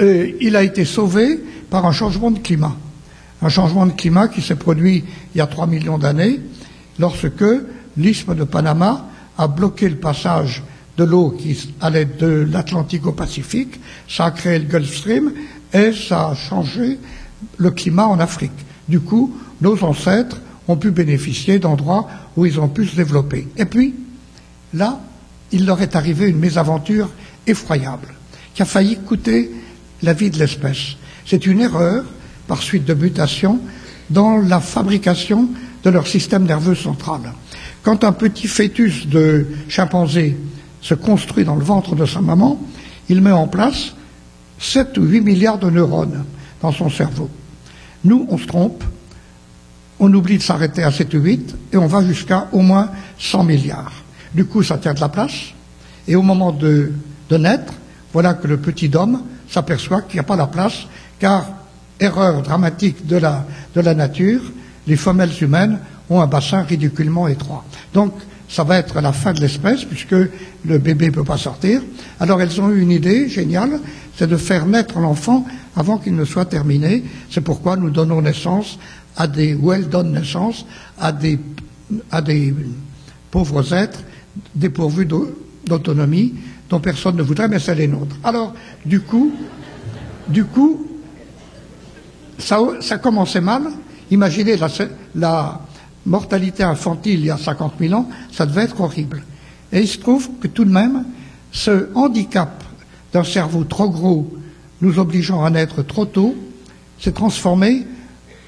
[0.01, 2.75] euh, il a été sauvé par un changement de climat.
[3.41, 5.03] Un changement de climat qui s'est produit
[5.35, 6.39] il y a 3 millions d'années,
[6.97, 7.45] lorsque
[7.97, 9.05] l'isthme de Panama
[9.37, 10.63] a bloqué le passage
[10.97, 13.79] de l'eau qui allait de l'Atlantique au Pacifique,
[14.09, 15.31] ça a créé le Gulf Stream
[15.73, 16.99] et ça a changé
[17.57, 18.51] le climat en Afrique.
[18.87, 23.47] Du coup, nos ancêtres ont pu bénéficier d'endroits où ils ont pu se développer.
[23.57, 23.95] Et puis,
[24.73, 24.99] là,
[25.51, 27.09] il leur est arrivé une mésaventure
[27.45, 28.07] effroyable,
[28.53, 29.51] qui a failli coûter
[30.01, 30.95] la vie de l'espèce.
[31.25, 32.05] C'est une erreur,
[32.47, 33.59] par suite de mutations,
[34.09, 35.49] dans la fabrication
[35.83, 37.21] de leur système nerveux central.
[37.83, 40.37] Quand un petit fœtus de chimpanzé
[40.81, 42.59] se construit dans le ventre de sa maman,
[43.09, 43.93] il met en place
[44.59, 46.25] 7 ou 8 milliards de neurones
[46.61, 47.29] dans son cerveau.
[48.03, 48.83] Nous, on se trompe,
[49.99, 52.89] on oublie de s'arrêter à 7 ou 8 et on va jusqu'à au moins
[53.19, 53.93] 100 milliards.
[54.33, 55.53] Du coup, ça tient de la place.
[56.07, 56.91] Et au moment de,
[57.31, 57.73] naître,
[58.13, 60.87] voilà que le petit homme s'aperçoit qu'il n'y a pas la place,
[61.19, 61.45] car,
[61.99, 64.41] erreur dramatique de la, de la nature,
[64.85, 67.65] les femelles humaines ont un bassin ridiculement étroit.
[67.93, 68.13] Donc,
[68.49, 71.81] ça va être la fin de l'espèce, puisque le bébé ne peut pas sortir.
[72.19, 73.79] Alors, elles ont eu une idée géniale,
[74.17, 77.03] c'est de faire naître l'enfant avant qu'il ne soit terminé.
[77.29, 78.79] C'est pourquoi nous donnons naissance
[79.15, 80.65] à des, ou elles donnent naissance
[80.99, 81.39] à des,
[82.11, 82.21] à
[83.29, 83.99] pauvres êtres
[84.55, 86.33] dépourvus d'autonomie,
[86.69, 88.15] dont personne ne voudrait, mais c'est les nôtres.
[88.23, 88.53] Alors,
[88.85, 89.31] du coup,
[90.27, 90.87] du coup,
[92.39, 93.63] ça, ça commençait mal.
[94.09, 94.67] Imaginez la,
[95.15, 95.61] la
[96.05, 99.23] mortalité infantile il y a 50 000 ans, ça devait être horrible.
[99.71, 101.03] Et il se trouve que tout de même,
[101.51, 102.63] ce handicap
[103.17, 104.31] d'un cerveau trop gros,
[104.79, 106.35] nous obligeant à naître trop tôt,
[106.99, 107.87] s'est transformé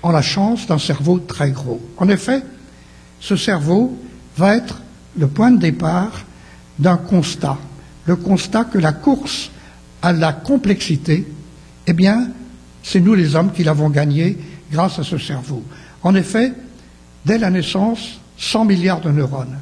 [0.04, 1.82] en la chance d'un cerveau très gros.
[1.98, 2.44] En effet,
[3.20, 3.98] ce cerveau
[4.38, 4.80] va être
[5.18, 6.24] le point de départ
[6.78, 7.58] d'un constat,
[8.06, 9.50] le constat que la course
[10.04, 11.28] à la complexité,
[11.88, 12.30] eh bien,
[12.84, 14.38] c'est nous les hommes qui l'avons gagné
[14.72, 15.64] grâce à ce cerveau.
[16.04, 16.54] En effet,
[17.26, 19.58] dès la naissance, 100 milliards de neurones.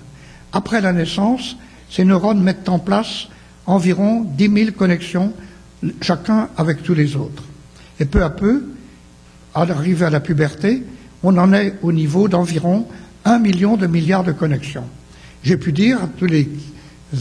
[0.52, 1.56] Après la naissance,
[1.90, 3.30] ces neurones mettent en place
[3.68, 5.34] environ 10 000 connexions,
[6.02, 7.44] chacun avec tous les autres.
[8.00, 8.64] Et peu à peu,
[9.54, 10.84] à l'arrivée à la puberté,
[11.22, 12.88] on en est au niveau d'environ
[13.26, 14.86] un million de milliards de connexions.
[15.44, 16.50] J'ai pu dire à tous les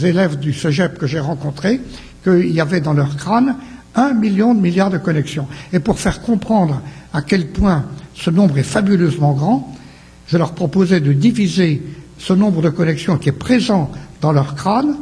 [0.02, 1.80] élèves du cégep que j'ai rencontrés
[2.22, 3.56] qu'il y avait dans leur crâne
[3.94, 5.48] un million de milliards de connexions.
[5.72, 6.82] Et pour faire comprendre
[7.12, 9.74] à quel point ce nombre est fabuleusement grand,
[10.28, 11.82] je leur proposais de diviser
[12.18, 14.96] ce nombre de connexions qui est présent dans leur crâne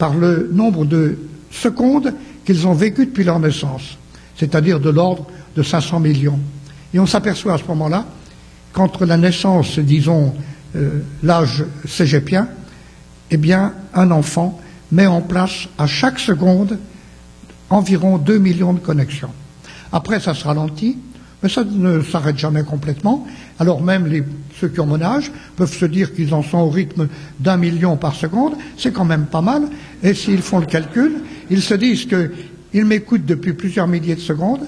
[0.00, 1.18] par le nombre de
[1.50, 2.14] secondes
[2.46, 3.98] qu'ils ont vécues depuis leur naissance,
[4.34, 6.40] c'est-à-dire de l'ordre de 500 millions.
[6.94, 8.06] Et on s'aperçoit à ce moment-là
[8.72, 10.32] qu'entre la naissance, disons,
[10.74, 12.48] euh, l'âge cégepien,
[13.30, 14.58] eh bien, un enfant
[14.90, 16.78] met en place à chaque seconde
[17.68, 19.34] environ 2 millions de connexions.
[19.92, 20.96] Après, ça se ralentit,
[21.42, 23.26] mais ça ne s'arrête jamais complètement.
[23.58, 24.08] Alors même
[24.60, 27.96] ceux qui ont mon âge peuvent se dire qu'ils en sont au rythme d'un million
[27.96, 28.54] par seconde.
[28.76, 29.62] C'est quand même pas mal.
[30.02, 34.66] Et s'ils font le calcul, ils se disent qu'ils m'écoutent depuis plusieurs milliers de secondes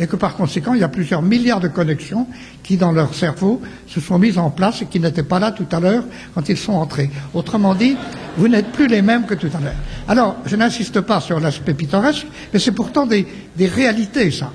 [0.00, 2.26] et que par conséquent, il y a plusieurs milliards de connexions
[2.62, 5.66] qui, dans leur cerveau, se sont mises en place et qui n'étaient pas là tout
[5.70, 6.04] à l'heure
[6.34, 7.10] quand ils sont entrés.
[7.34, 7.96] Autrement dit,
[8.38, 9.74] vous n'êtes plus les mêmes que tout à l'heure.
[10.08, 14.50] Alors, je n'insiste pas sur l'aspect pittoresque, mais c'est pourtant des, des réalités, ça.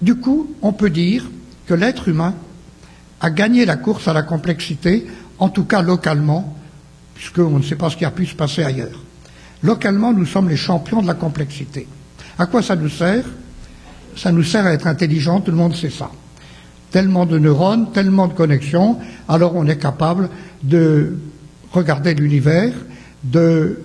[0.00, 1.24] Du coup, on peut dire
[1.66, 2.34] que l'être humain
[3.20, 5.06] a gagné la course à la complexité,
[5.38, 6.56] en tout cas localement,
[7.14, 9.00] puisqu'on ne sait pas ce qui a pu se passer ailleurs.
[9.62, 11.86] Localement, nous sommes les champions de la complexité.
[12.38, 13.24] À quoi ça nous sert?
[14.16, 16.10] Ça nous sert à être intelligent, tout le monde sait ça.
[16.90, 20.28] Tellement de neurones, tellement de connexions, alors on est capable
[20.62, 21.16] de
[21.72, 22.72] regarder l'univers,
[23.24, 23.78] de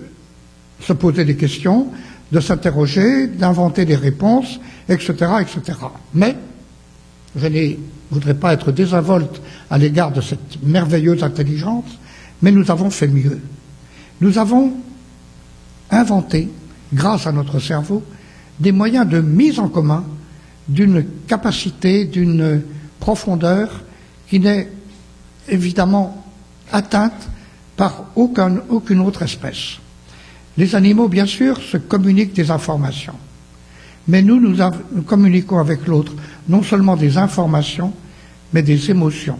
[0.80, 1.88] se poser des questions,
[2.32, 5.26] de s'interroger, d'inventer des réponses, etc..
[6.14, 6.36] Mais,
[7.36, 7.74] je ne
[8.10, 11.98] voudrais pas être désinvolte à l'égard de cette merveilleuse intelligence,
[12.42, 13.40] mais nous avons fait mieux.
[14.20, 14.72] Nous avons
[15.90, 16.48] inventé,
[16.92, 18.02] grâce à notre cerveau,
[18.58, 20.04] des moyens de mise en commun
[20.68, 22.62] d'une capacité, d'une
[23.00, 23.82] profondeur
[24.28, 24.70] qui n'est
[25.48, 26.24] évidemment
[26.70, 27.28] atteinte
[27.76, 29.78] par aucune autre espèce.
[30.56, 33.14] Les animaux, bien sûr, se communiquent des informations.
[34.08, 34.56] Mais nous, nous,
[35.02, 36.12] communiquons avec l'autre
[36.48, 37.92] non seulement des informations,
[38.52, 39.38] mais des émotions,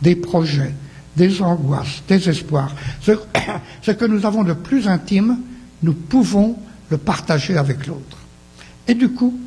[0.00, 0.72] des projets,
[1.16, 2.74] des angoisses, des espoirs.
[3.82, 5.38] Ce que nous avons de plus intime,
[5.82, 6.56] nous pouvons
[6.90, 8.16] le partager avec l'autre.
[8.88, 9.38] Et du coup,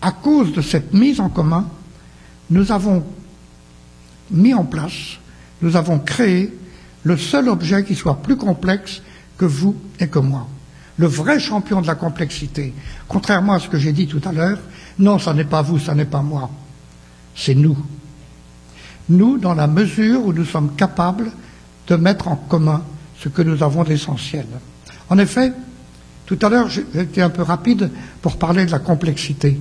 [0.00, 1.68] à cause de cette mise en commun,
[2.50, 3.04] nous avons
[4.30, 5.18] mis en place,
[5.60, 6.52] nous avons créé
[7.04, 9.02] le seul objet qui soit plus complexe
[9.36, 10.46] que vous et que moi.
[10.98, 12.74] Le vrai champion de la complexité,
[13.08, 14.58] contrairement à ce que j'ai dit tout à l'heure,
[14.98, 16.50] non, ça n'est pas vous, ça n'est pas moi,
[17.34, 17.76] c'est nous.
[19.08, 21.32] Nous, dans la mesure où nous sommes capables
[21.88, 22.82] de mettre en commun
[23.18, 24.46] ce que nous avons d'essentiel.
[25.08, 25.52] En effet,
[26.26, 29.58] tout à l'heure, j'ai été un peu rapide pour parler de la complexité.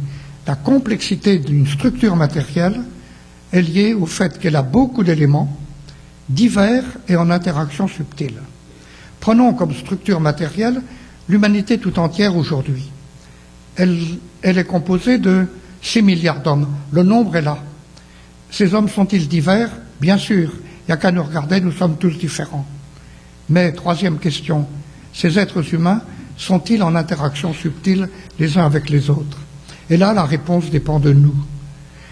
[0.47, 2.81] La complexité d'une structure matérielle
[3.51, 5.57] est liée au fait qu'elle a beaucoup d'éléments
[6.29, 8.39] divers et en interaction subtile.
[9.21, 10.81] Prenons comme structure matérielle
[11.29, 12.91] l'humanité tout entière aujourd'hui.
[13.77, 15.45] Elle, est composée de
[15.83, 16.67] 6 milliards d'hommes.
[16.91, 17.59] Le nombre est là.
[18.49, 19.69] Ces hommes sont-ils divers?
[20.01, 20.51] Bien sûr.
[20.51, 22.65] Il n'y a qu'à nous regarder, nous sommes tous différents.
[23.47, 24.67] Mais, troisième question,
[25.13, 26.01] ces êtres humains
[26.35, 28.09] sont-ils en interaction subtile
[28.39, 29.37] les uns avec les autres?
[29.89, 31.35] Et là, la réponse dépend de nous.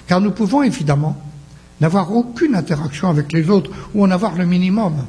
[0.06, 1.20] Car nous pouvons évidemment
[1.82, 5.06] n'avoir aucune interaction avec les autres ou en avoir le minimum.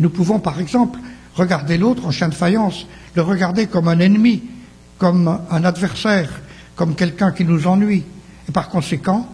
[0.00, 0.98] Nous pouvons, par exemple,
[1.34, 4.42] regarder l'autre en chien de faïence, le regarder comme un ennemi,
[4.96, 6.40] comme un adversaire,
[6.74, 8.04] comme quelqu'un qui nous ennuie.
[8.48, 9.28] Et par conséquent,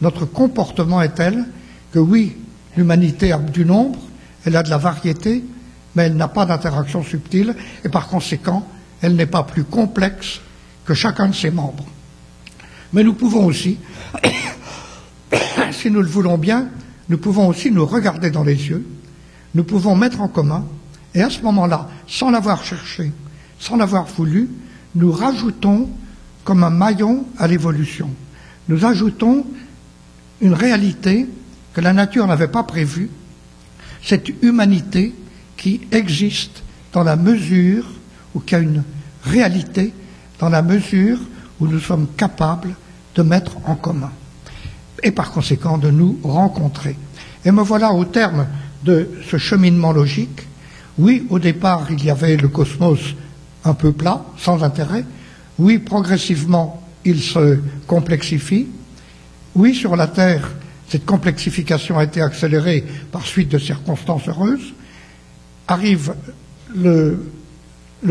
[0.00, 1.46] notre comportement est tel
[1.92, 2.36] que oui,
[2.76, 4.00] l'humanité a du nombre,
[4.44, 5.44] elle a de la variété,
[5.94, 7.54] mais elle n'a pas d'interaction subtile,
[7.84, 8.66] et par conséquent,
[9.00, 10.40] elle n'est pas plus complexe
[10.84, 11.86] que chacun de ses membres.
[12.92, 13.78] Mais nous pouvons aussi,
[15.70, 16.70] si nous le voulons bien,
[17.08, 18.84] nous pouvons aussi nous regarder dans les yeux,
[19.54, 20.64] nous pouvons mettre en commun,
[21.14, 23.12] et à ce moment-là, sans l'avoir cherché,
[23.58, 24.48] sans l'avoir voulu,
[24.94, 25.88] nous rajoutons
[26.44, 28.10] comme un maillon à l'évolution.
[28.68, 29.44] Nous ajoutons
[30.40, 31.26] une réalité
[31.72, 33.10] que la nature n'avait pas prévue,
[34.02, 35.14] cette humanité
[35.56, 37.84] qui existe dans la mesure,
[38.34, 38.82] ou qui a une
[39.24, 39.92] réalité
[40.38, 41.18] dans la mesure
[41.60, 42.74] où nous sommes capables
[43.14, 44.12] de mettre en commun
[45.02, 46.96] et par conséquent de nous rencontrer.
[47.44, 48.46] Et me voilà au terme
[48.84, 50.46] de ce cheminement logique.
[50.98, 53.14] Oui, au départ, il y avait le cosmos
[53.64, 55.04] un peu plat, sans intérêt.
[55.58, 58.66] Oui, progressivement, il se complexifie.
[59.54, 60.50] Oui, sur la Terre,
[60.88, 64.72] cette complexification a été accélérée par suite de circonstances heureuses.
[65.66, 66.14] Arrive
[66.74, 67.18] le,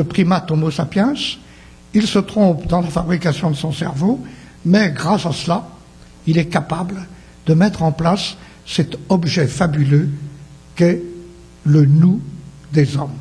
[0.08, 1.14] primate Homo sapiens,
[1.94, 4.24] il se trompe dans la fabrication de son cerveau,
[4.66, 5.68] mais grâce à cela,
[6.28, 7.08] il est capable
[7.46, 10.10] de mettre en place cet objet fabuleux
[10.78, 11.02] qu'est
[11.66, 12.22] le nous
[12.72, 13.18] des hommes.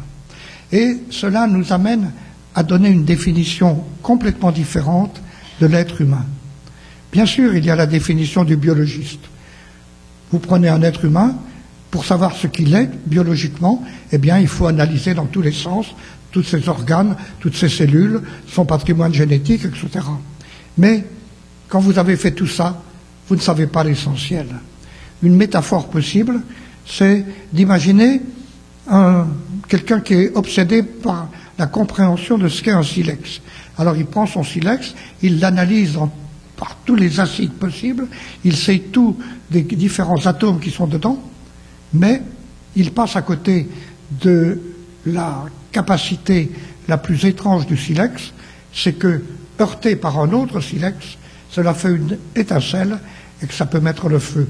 [0.71, 2.13] Et cela nous amène
[2.55, 5.21] à donner une définition complètement différente
[5.61, 6.25] de l'être humain.
[7.13, 9.25] Bien sûr, il y a la définition du biologiste.
[10.31, 11.35] Vous prenez un être humain,
[11.91, 13.83] pour savoir ce qu'il est biologiquement,
[14.13, 15.87] eh bien, il faut analyser dans tous les sens
[16.31, 20.05] tous ses organes, toutes ses cellules, son patrimoine génétique, etc.
[20.77, 21.07] Mais
[21.69, 22.83] quand vous avez fait tout ça,
[23.29, 24.47] vous ne savez pas l'essentiel.
[25.23, 26.43] Une métaphore possible,
[26.87, 28.23] c'est d'imaginer
[29.69, 31.29] quelqu'un qui est obsédé par
[31.59, 33.41] la compréhension de ce qu'est un silex.
[33.79, 35.99] Alors il prend son silex, il l'analyse
[36.57, 38.07] par tous les acides possibles,
[38.45, 39.17] il sait tout
[39.51, 41.21] des différents atomes qui sont dedans,
[41.93, 42.23] mais
[42.77, 43.69] il passe à côté
[44.23, 44.61] de
[45.05, 46.51] la capacité
[46.89, 48.33] la plus étrange du silex,
[48.73, 49.23] c'est que,
[49.61, 51.19] heurté par un autre silex,
[51.51, 52.99] cela fait une étincelle
[53.43, 54.49] et que ça peut mettre le feu.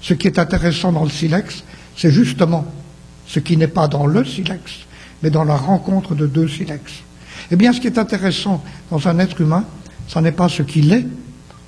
[0.00, 1.62] Ce qui est intéressant dans le silex,
[1.96, 2.64] c'est justement
[3.26, 4.72] ce qui n'est pas dans le silex,
[5.22, 6.92] mais dans la rencontre de deux silex.
[7.50, 9.64] Eh bien, ce qui est intéressant dans un être humain,
[10.08, 11.06] ce n'est pas ce qu'il est,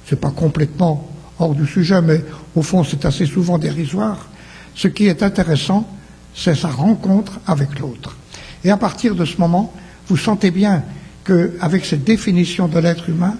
[0.06, 1.08] c'est pas complètement
[1.38, 2.24] hors du sujet, mais
[2.54, 4.28] au fond, c'est assez souvent dérisoire.
[4.74, 5.88] Ce qui est intéressant,
[6.34, 8.16] c'est sa rencontre avec l'autre.
[8.64, 9.72] Et à partir de ce moment,
[10.08, 10.82] vous sentez bien
[11.24, 13.36] qu'avec cette définition de l'être humain,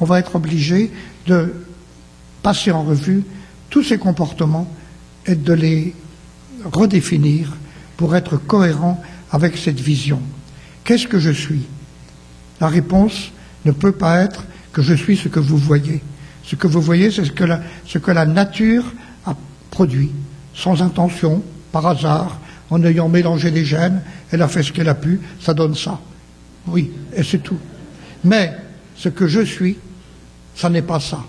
[0.00, 0.92] on va être obligé
[1.26, 1.54] de
[2.42, 3.24] passer en revue
[3.70, 4.70] tous ces comportements
[5.26, 5.94] et de les
[6.64, 7.56] redéfinir
[7.96, 10.20] pour être cohérent avec cette vision.
[10.84, 11.66] Qu'est-ce que je suis?
[12.60, 13.32] La réponse
[13.64, 16.02] ne peut pas être que je suis ce que vous voyez.
[16.44, 17.32] Ce que vous voyez, c'est ce
[17.86, 18.84] ce que la nature
[19.24, 19.34] a
[19.70, 20.12] produit,
[20.54, 21.42] sans intention,
[21.72, 22.38] par hasard,
[22.70, 26.00] en ayant mélangé les gènes, elle a fait ce qu'elle a pu, ça donne ça.
[26.66, 27.58] Oui, et c'est tout.
[28.24, 28.52] Mais
[28.96, 29.76] ce que je suis,
[30.54, 31.24] ça n'est pas ça.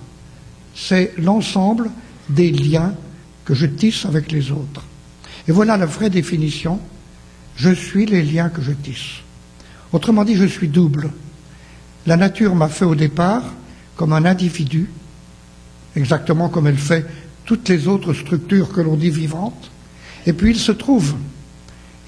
[0.74, 1.90] C'est l'ensemble
[2.30, 2.94] des liens
[3.46, 4.84] que je tisse avec les autres.
[5.48, 6.80] Et voilà la vraie définition.
[7.56, 9.22] Je suis les liens que je tisse.
[9.94, 11.10] Autrement dit, je suis double.
[12.06, 13.44] La nature m'a fait au départ
[13.96, 14.90] comme un individu,
[15.96, 17.06] exactement comme elle fait
[17.46, 19.72] toutes les autres structures que l'on dit vivantes.
[20.26, 21.16] Et puis il se trouve,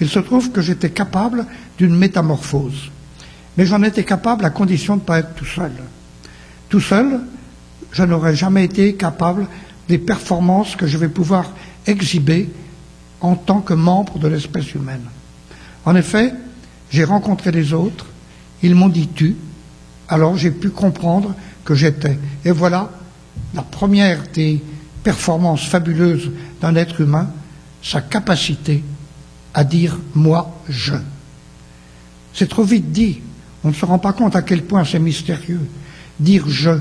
[0.01, 1.45] il se trouve que j'étais capable
[1.77, 2.91] d'une métamorphose.
[3.57, 5.71] Mais j'en étais capable à condition de ne pas être tout seul.
[6.69, 7.21] Tout seul,
[7.91, 9.47] je n'aurais jamais été capable
[9.89, 11.51] des performances que je vais pouvoir
[11.85, 12.47] exhiber
[13.19, 15.03] en tant que membre de l'espèce humaine.
[15.83, 16.33] En effet,
[16.91, 18.05] j'ai rencontré les autres,
[18.61, 19.35] ils m'ont dit tu,
[20.07, 21.33] alors j'ai pu comprendre
[21.65, 22.17] que j'étais.
[22.45, 22.91] Et voilà
[23.53, 24.61] la première des
[25.03, 26.31] performances fabuleuses
[26.61, 27.29] d'un être humain,
[27.81, 28.83] sa capacité
[29.53, 30.93] à dire moi, je.
[32.33, 33.21] C'est trop vite dit.
[33.63, 35.67] On ne se rend pas compte à quel point c'est mystérieux.
[36.19, 36.71] Dire je.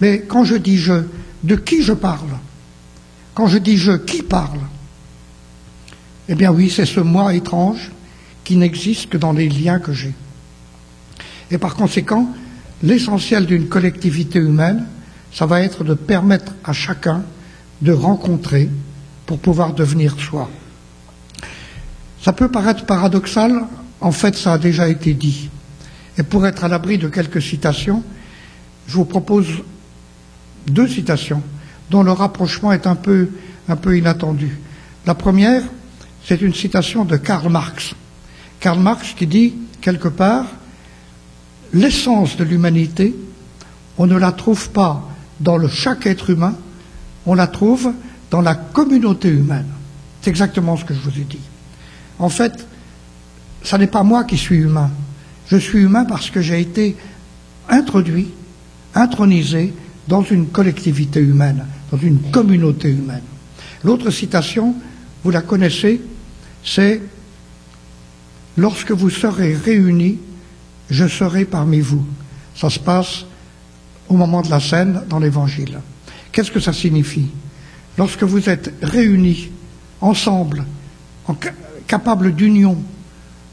[0.00, 1.04] Mais quand je dis je,
[1.42, 2.38] de qui je parle
[3.34, 4.60] Quand je dis je, qui parle
[6.28, 7.90] Eh bien oui, c'est ce moi étrange
[8.44, 10.14] qui n'existe que dans les liens que j'ai.
[11.50, 12.28] Et par conséquent,
[12.82, 14.86] l'essentiel d'une collectivité humaine,
[15.32, 17.22] ça va être de permettre à chacun
[17.82, 18.68] de rencontrer
[19.26, 20.50] pour pouvoir devenir soi.
[22.22, 23.66] Ça peut paraître paradoxal,
[24.00, 25.48] en fait ça a déjà été dit.
[26.18, 28.02] Et pour être à l'abri de quelques citations,
[28.86, 29.46] je vous propose
[30.66, 31.42] deux citations
[31.90, 33.28] dont le rapprochement est un peu,
[33.68, 34.58] un peu inattendu.
[35.06, 35.62] La première,
[36.24, 37.94] c'est une citation de Karl Marx.
[38.60, 40.46] Karl Marx qui dit, quelque part,
[41.72, 43.14] l'essence de l'humanité,
[43.98, 45.08] on ne la trouve pas
[45.40, 46.54] dans le chaque être humain,
[47.26, 47.92] on la trouve
[48.30, 49.66] dans la communauté humaine.
[50.22, 51.40] C'est exactement ce que je vous ai dit.
[52.18, 52.66] En fait,
[53.62, 54.90] ce n'est pas moi qui suis humain.
[55.48, 56.96] Je suis humain parce que j'ai été
[57.68, 58.28] introduit,
[58.94, 59.72] intronisé
[60.10, 63.22] dans une collectivité humaine, dans une communauté humaine.
[63.84, 64.74] L'autre citation,
[65.22, 66.00] vous la connaissez,
[66.64, 67.00] c'est
[68.56, 70.18] Lorsque vous serez réunis,
[70.90, 72.04] je serai parmi vous.
[72.56, 73.24] Ça se passe
[74.08, 75.78] au moment de la scène dans l'Évangile.
[76.32, 77.28] Qu'est-ce que ça signifie
[77.96, 79.50] Lorsque vous êtes réunis
[80.00, 80.64] ensemble,
[81.86, 82.82] capables d'union,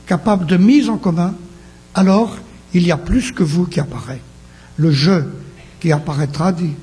[0.07, 1.35] capables de mise en commun,
[1.93, 2.35] alors
[2.73, 4.21] il y a plus que vous qui apparaît.
[4.77, 5.21] Le je
[5.79, 6.73] qui apparaîtra, dit,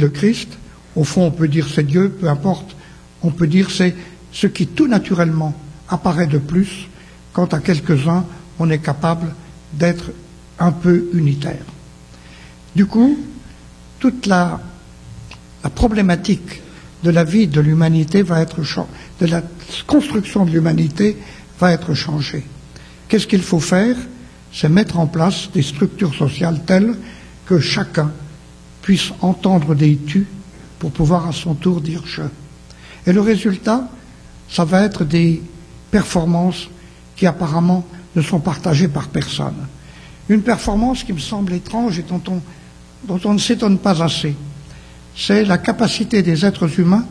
[0.00, 0.48] le Christ,
[0.96, 2.74] au fond on peut dire c'est Dieu, peu importe,
[3.22, 3.94] on peut dire c'est
[4.32, 5.54] ce qui tout naturellement
[5.88, 6.88] apparaît de plus
[7.32, 8.24] quand à quelques-uns
[8.58, 9.34] on est capable
[9.72, 10.10] d'être
[10.58, 11.64] un peu unitaire.
[12.74, 13.18] Du coup,
[13.98, 14.60] toute la,
[15.74, 16.60] problématique
[17.02, 18.60] de la vie de l'humanité va être
[19.20, 19.42] de la
[19.86, 21.16] construction de l'humanité
[21.58, 22.44] va être changée.
[23.08, 23.96] Qu'est-ce qu'il faut faire?
[24.52, 26.94] C'est mettre en place des structures sociales telles
[27.46, 28.10] que chacun
[28.84, 30.26] puisse entendre des tu
[30.78, 32.20] pour pouvoir à son tour dire je.
[33.06, 33.88] Et le résultat,
[34.50, 35.42] ça va être des
[35.90, 36.68] performances
[37.16, 39.54] qui apparemment ne sont partagées par personne.
[40.28, 42.42] Une performance qui me semble étrange et dont on,
[43.04, 44.36] dont on ne s'étonne pas assez,
[45.16, 47.06] c'est la capacité des êtres humains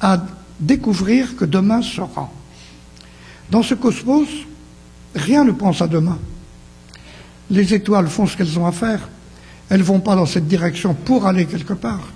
[0.00, 0.24] à
[0.58, 2.30] découvrir que demain sera.
[3.50, 4.28] Dans ce cosmos,
[5.14, 6.18] rien ne pense à demain.
[7.50, 9.10] Les étoiles font ce qu'elles ont à faire.
[9.70, 12.08] Elles vont pas dans cette direction pour aller quelque part.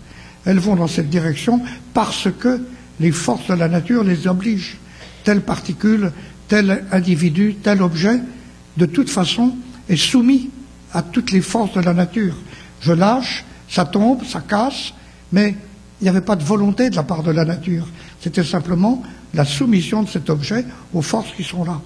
[0.45, 1.63] Elles vont dans cette direction
[1.95, 2.61] parce que
[3.01, 4.77] les forces de la nature les obligent.
[5.23, 6.13] Telle particule,
[6.49, 8.21] tel individu, tel objet,
[8.77, 9.57] de toute façon,
[9.89, 10.51] est soumis
[10.93, 12.35] à toutes les forces de la nature.
[12.81, 14.93] Je lâche, ça tombe, ça casse,
[15.33, 15.55] mais
[16.01, 17.87] il n'y avait pas de volonté de la part de la nature.
[18.21, 19.03] C'était simplement
[19.33, 21.81] la soumission de cet objet aux forces qui sont là.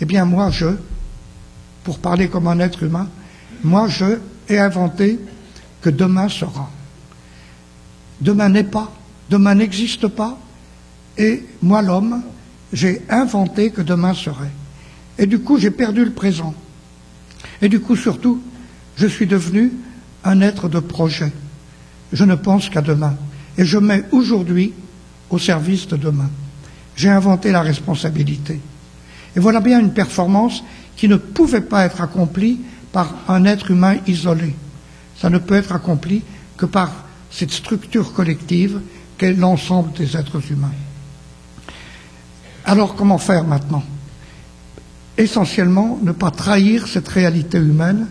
[0.00, 0.66] Eh bien, moi, je,
[1.84, 3.08] pour parler comme un être humain,
[3.62, 4.18] moi, je
[4.50, 5.18] ai inventé
[5.80, 6.70] que demain sera.
[8.20, 8.92] Demain n'est pas,
[9.30, 10.38] demain n'existe pas,
[11.16, 12.22] et moi, l'homme,
[12.72, 14.50] j'ai inventé que demain serait.
[15.18, 16.54] Et du coup, j'ai perdu le présent.
[17.60, 18.40] Et du coup, surtout,
[18.96, 19.72] je suis devenu
[20.24, 21.32] un être de projet.
[22.12, 23.16] Je ne pense qu'à demain.
[23.58, 24.72] Et je mets aujourd'hui
[25.28, 26.30] au service de demain.
[26.96, 28.60] J'ai inventé la responsabilité.
[29.36, 30.64] Et voilà bien une performance
[30.96, 32.60] qui ne pouvait pas être accomplie
[32.92, 34.54] par un être humain isolé.
[35.16, 36.22] Ça ne peut être accompli
[36.56, 36.90] que par
[37.30, 38.80] cette structure collective
[39.16, 40.72] qu'est l'ensemble des êtres humains.
[42.64, 43.84] Alors comment faire maintenant?
[45.16, 48.06] Essentiellement, ne pas trahir cette réalité humaine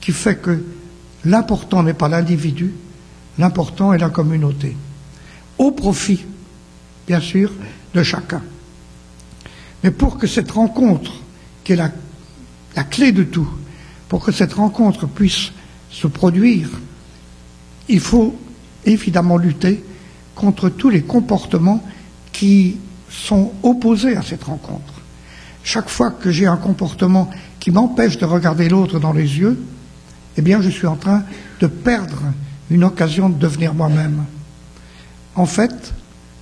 [0.00, 0.64] qui fait que
[1.24, 2.72] l'important n'est pas l'individu,
[3.38, 4.76] l'important est la communauté,
[5.58, 6.24] au profit,
[7.06, 7.52] bien sûr,
[7.94, 8.42] de chacun.
[9.84, 11.12] Mais pour que cette rencontre,
[11.62, 11.90] qui est la,
[12.74, 13.48] la clé de tout,
[14.10, 15.52] pour que cette rencontre puisse
[15.88, 16.68] se produire,
[17.88, 18.36] il faut
[18.84, 19.84] évidemment lutter
[20.34, 21.82] contre tous les comportements
[22.32, 22.76] qui
[23.08, 24.94] sont opposés à cette rencontre.
[25.62, 27.30] chaque fois que j'ai un comportement
[27.60, 29.62] qui m'empêche de regarder l'autre dans les yeux,
[30.36, 31.22] eh bien, je suis en train
[31.60, 32.22] de perdre
[32.68, 34.24] une occasion de devenir moi-même.
[35.36, 35.92] En fait,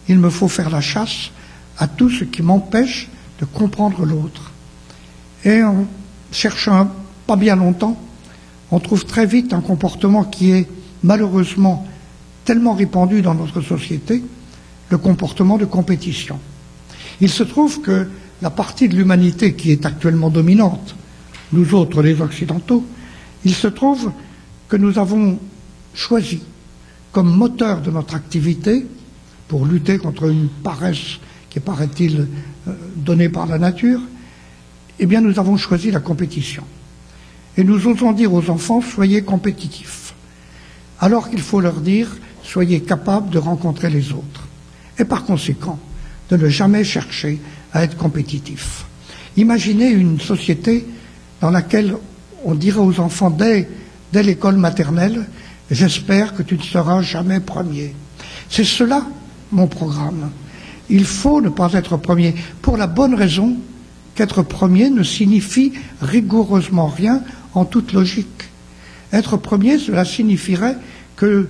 [0.09, 1.31] il me faut faire la chasse
[1.77, 3.09] à tout ce qui m'empêche
[3.41, 4.53] de comprendre l'autre.
[5.45, 5.87] Et en
[6.33, 6.91] cherchant
[7.29, 7.95] pas bien longtemps,
[8.71, 10.67] on trouve très vite un comportement qui est
[11.03, 11.87] malheureusement
[12.47, 14.25] tellement répandu dans notre société,
[14.89, 16.41] le comportement de compétition.
[17.21, 18.09] Il se trouve que
[18.41, 20.97] la partie de l'humanité qui est actuellement dominante,
[21.53, 22.83] nous autres les Occidentaux,
[23.45, 24.11] il se trouve
[24.67, 25.39] que nous avons
[25.93, 26.41] choisi
[27.13, 28.87] comme moteur de notre activité,
[29.49, 31.19] pour lutter contre une paresse
[31.51, 32.27] qui paraît-il
[32.69, 34.01] euh, donnée par la nature,
[34.99, 36.65] eh bien nous avons choisi la compétition.
[37.59, 40.15] Et nous osons dire aux enfants, soyez compétitifs.
[41.01, 42.07] Alors qu'il faut leur dire,
[42.45, 44.47] soyez capables de rencontrer les autres.
[44.97, 45.79] Et par conséquent,
[46.31, 47.41] de ne jamais chercher
[47.73, 48.85] à être compétitif.
[49.37, 50.87] Imaginez une société
[51.41, 51.97] dans laquelle
[52.45, 53.69] on dirait aux enfants dès,
[54.13, 55.27] dès l'école maternelle,
[55.69, 57.93] j'espère que tu ne seras jamais premier.
[58.49, 59.05] C'est cela
[59.51, 60.31] mon programme.
[60.91, 63.57] Il faut ne pas être premier, pour la bonne raison
[64.15, 67.23] qu'être premier ne signifie rigoureusement rien
[67.55, 68.49] en toute logique.
[69.13, 70.77] Être premier, cela signifierait
[71.19, 71.47] qu'il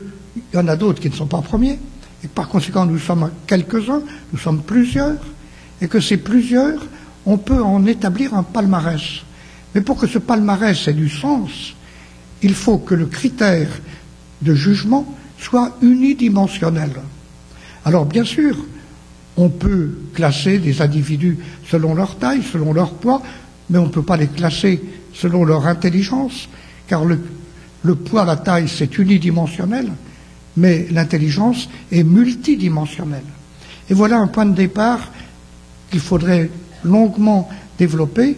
[0.54, 1.78] y en a d'autres qui ne sont pas premiers,
[2.22, 5.16] et que par conséquent nous sommes quelques-uns, nous sommes plusieurs,
[5.80, 6.80] et que ces plusieurs,
[7.26, 9.22] on peut en établir un palmarès.
[9.74, 11.74] Mais pour que ce palmarès ait du sens,
[12.42, 13.68] il faut que le critère
[14.42, 16.92] de jugement soit unidimensionnel.
[17.84, 18.56] Alors bien sûr,
[19.36, 21.38] on peut classer des individus
[21.68, 23.22] selon leur taille, selon leur poids,
[23.70, 24.82] mais on ne peut pas les classer
[25.20, 26.48] selon leur intelligence,
[26.86, 27.18] car le,
[27.94, 29.90] poids, la taille, c'est unidimensionnel,
[30.56, 33.24] mais l'intelligence est multidimensionnelle.
[33.90, 35.10] Et voilà un point de départ
[35.90, 36.50] qu'il faudrait
[36.84, 37.48] longuement
[37.78, 38.36] développer,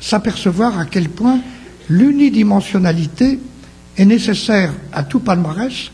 [0.00, 1.40] s'apercevoir à quel point
[1.88, 3.38] l'unidimensionnalité
[3.96, 5.90] est nécessaire à tout palmarès,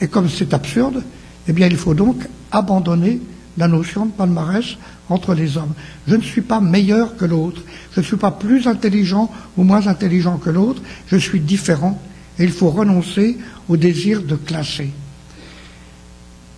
[0.00, 1.04] et comme c'est absurde,
[1.46, 2.16] eh bien il faut donc
[2.50, 3.20] abandonner
[3.58, 4.76] la notion de palmarès
[5.08, 5.74] entre les hommes.
[6.06, 9.86] Je ne suis pas meilleur que l'autre, je ne suis pas plus intelligent ou moins
[9.86, 12.00] intelligent que l'autre, je suis différent
[12.38, 13.38] et il faut renoncer
[13.68, 14.90] au désir de classer.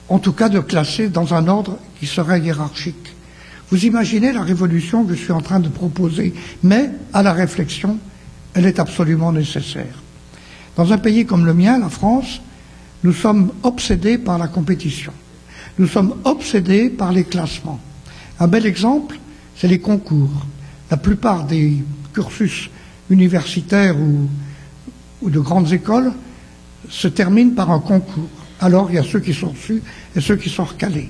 [0.08, 3.14] En tout cas de classer dans un ordre qui serait hiérarchique.
[3.70, 7.98] Vous imaginez la révolution que je suis en train de proposer, mais à la réflexion,
[8.52, 10.02] elle est absolument nécessaire.
[10.76, 12.40] Dans un pays comme le mien, la France,
[13.02, 15.12] nous sommes obsédés par la compétition.
[15.78, 17.80] Nous sommes obsédés par les classements.
[18.38, 19.18] Un bel exemple,
[19.56, 20.46] c'est les concours.
[20.90, 22.70] La plupart des cursus
[23.10, 24.28] universitaires ou,
[25.28, 26.12] de grandes écoles
[26.88, 28.28] se terminent par un concours.
[28.60, 29.82] Alors il y a ceux qui sont reçus
[30.14, 31.08] et ceux qui sont recalés.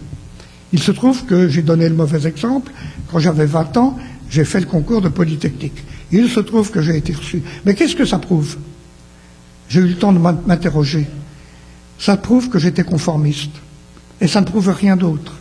[0.73, 2.73] Il se trouve que j'ai donné le mauvais exemple.
[3.11, 3.99] Quand j'avais 20 ans,
[4.31, 5.85] j'ai fait le concours de Polytechnique.
[6.11, 7.43] Il se trouve que j'ai été reçu.
[7.65, 8.57] Mais qu'est-ce que ça prouve?
[9.69, 11.07] J'ai eu le temps de m'interroger.
[11.99, 13.53] Ça prouve que j'étais conformiste.
[14.21, 15.35] Et ça ne prouve rien d'autre.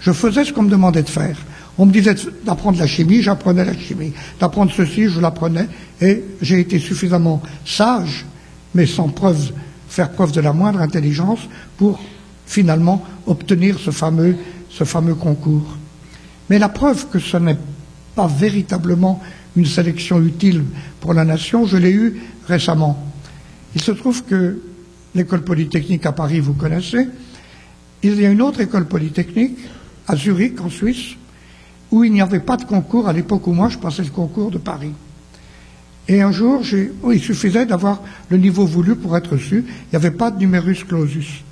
[0.00, 1.36] Je faisais ce qu'on me demandait de faire.
[1.78, 2.14] On me disait
[2.44, 4.12] d'apprendre la chimie, j'apprenais la chimie.
[4.40, 5.68] D'apprendre ceci, je l'apprenais.
[6.00, 8.24] Et j'ai été suffisamment sage,
[8.74, 9.52] mais sans preuve,
[9.88, 11.40] faire preuve de la moindre intelligence
[11.76, 12.00] pour
[12.46, 14.36] finalement obtenir ce fameux,
[14.70, 15.76] ce fameux concours.
[16.48, 17.58] Mais la preuve que ce n'est
[18.14, 19.20] pas véritablement
[19.56, 20.64] une sélection utile
[21.00, 23.02] pour la nation, je l'ai eue récemment.
[23.74, 24.62] Il se trouve que
[25.14, 27.08] l'école polytechnique à Paris, vous connaissez,
[28.14, 29.58] il y a une autre école polytechnique
[30.06, 31.16] à Zurich, en Suisse,
[31.90, 34.50] où il n'y avait pas de concours à l'époque où moi je passais le concours
[34.50, 34.92] de Paris.
[36.08, 36.62] Et un jour,
[37.12, 39.64] il suffisait d'avoir le niveau voulu pour être reçu.
[39.66, 41.42] Il n'y avait pas de numerus clausus.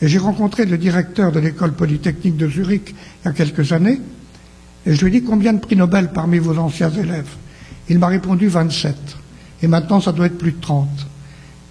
[0.00, 2.94] J'ai rencontré le directeur de l'école polytechnique de Zurich
[3.24, 4.00] il y a quelques années,
[4.86, 7.30] et je lui ai dit combien de prix Nobel parmi vos anciens élèves?
[7.88, 8.94] Il m'a répondu 27.
[9.62, 10.88] Et maintenant, ça doit être plus de 30.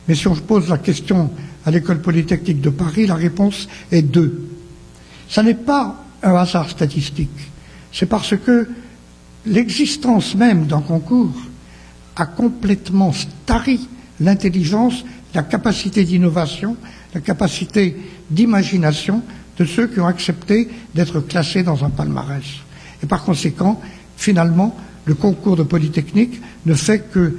[0.08, 1.30] Mais si on se pose la question
[1.66, 4.50] à l'école polytechnique de Paris, la réponse est 2.
[5.30, 7.52] Ça n'est pas un hasard statistique.
[7.92, 8.68] C'est parce que
[9.46, 11.36] l'existence même d'un concours
[12.16, 13.88] a complètement stari
[14.20, 15.04] l'intelligence,
[15.34, 16.78] la capacité d'innovation,
[17.14, 17.98] la capacité
[18.30, 19.22] d'imagination
[19.58, 22.44] de ceux qui ont accepté d'être classés dans un palmarès.
[23.02, 23.82] Et par conséquent,
[24.18, 27.38] finalement, le concours de Polytechnique ne fait que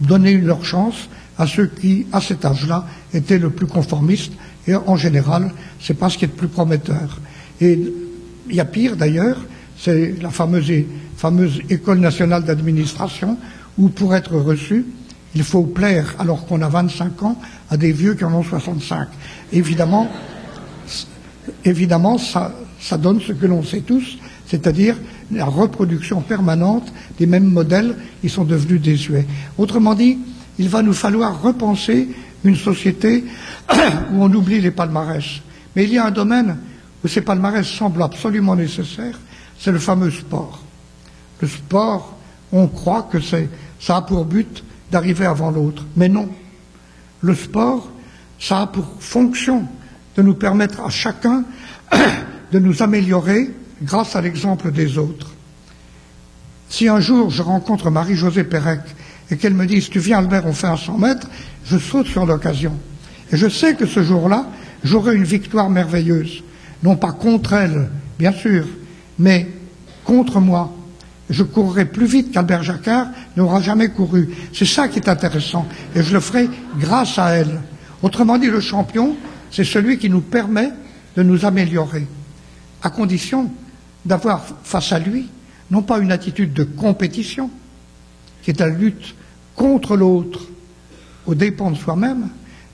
[0.00, 1.08] donner leur chance
[1.38, 2.84] à ceux qui, à cet âge-là,
[3.14, 4.32] étaient le plus conformistes,
[4.66, 7.20] et en général, c'est pas ce qui est le plus prometteur.
[7.60, 7.80] Et
[8.48, 9.38] il y a pire d'ailleurs,
[9.78, 13.38] c'est la fameuse, École nationale d'administration,
[13.78, 14.84] où pour être reçu,
[15.34, 17.38] il faut plaire, alors qu'on a 25 ans,
[17.70, 19.08] à des vieux qui en ont 65.
[19.52, 20.10] Évidemment,
[21.64, 24.96] évidemment ça, ça donne ce que l'on sait tous, c'est-à-dire
[25.30, 29.26] la reproduction permanente des mêmes modèles, ils sont devenus désuets.
[29.58, 30.18] Autrement dit,
[30.58, 32.08] il va nous falloir repenser
[32.44, 33.24] une société
[34.12, 35.24] où on oublie les palmarès.
[35.74, 36.58] Mais il y a un domaine
[37.04, 39.18] où ces palmarès semblent absolument nécessaires,
[39.58, 40.62] c'est le fameux sport.
[41.40, 42.16] Le sport,
[42.52, 45.84] on croit que ça a pour but d'arriver avant l'autre.
[45.96, 46.28] Mais non.
[47.20, 47.90] Le sport,
[48.38, 49.66] ça a pour fonction
[50.16, 51.44] de nous permettre à chacun
[52.52, 53.50] de nous améliorer
[53.82, 55.32] grâce à l'exemple des autres.
[56.68, 58.80] Si un jour je rencontre Marie-Josée Pérec
[59.30, 61.28] et qu'elle me dise Tu viens Albert, on fait un 100 mètres,
[61.64, 62.72] je saute sur l'occasion.
[63.30, 64.46] Et je sais que ce jour-là,
[64.84, 66.42] j'aurai une victoire merveilleuse.
[66.82, 68.66] Non pas contre elle, bien sûr,
[69.18, 69.48] mais
[70.04, 70.74] contre moi.
[71.28, 74.30] Je courrai plus vite qu'Albert Jacquard n'aura jamais couru.
[74.54, 75.66] C'est ça qui est intéressant.
[75.94, 76.48] Et je le ferai
[76.78, 77.60] grâce à elle.
[78.02, 79.14] Autrement dit, le champion,
[79.50, 80.70] c'est celui qui nous permet
[81.16, 82.06] de nous améliorer,
[82.82, 83.50] à condition
[84.06, 85.28] d'avoir face à lui
[85.70, 87.50] non pas une attitude de compétition,
[88.42, 89.14] qui est la lutte
[89.58, 90.40] contre l'autre
[91.26, 92.28] aux dépens de soi-même,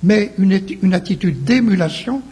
[0.05, 2.23] mais une, attitude d'émulation,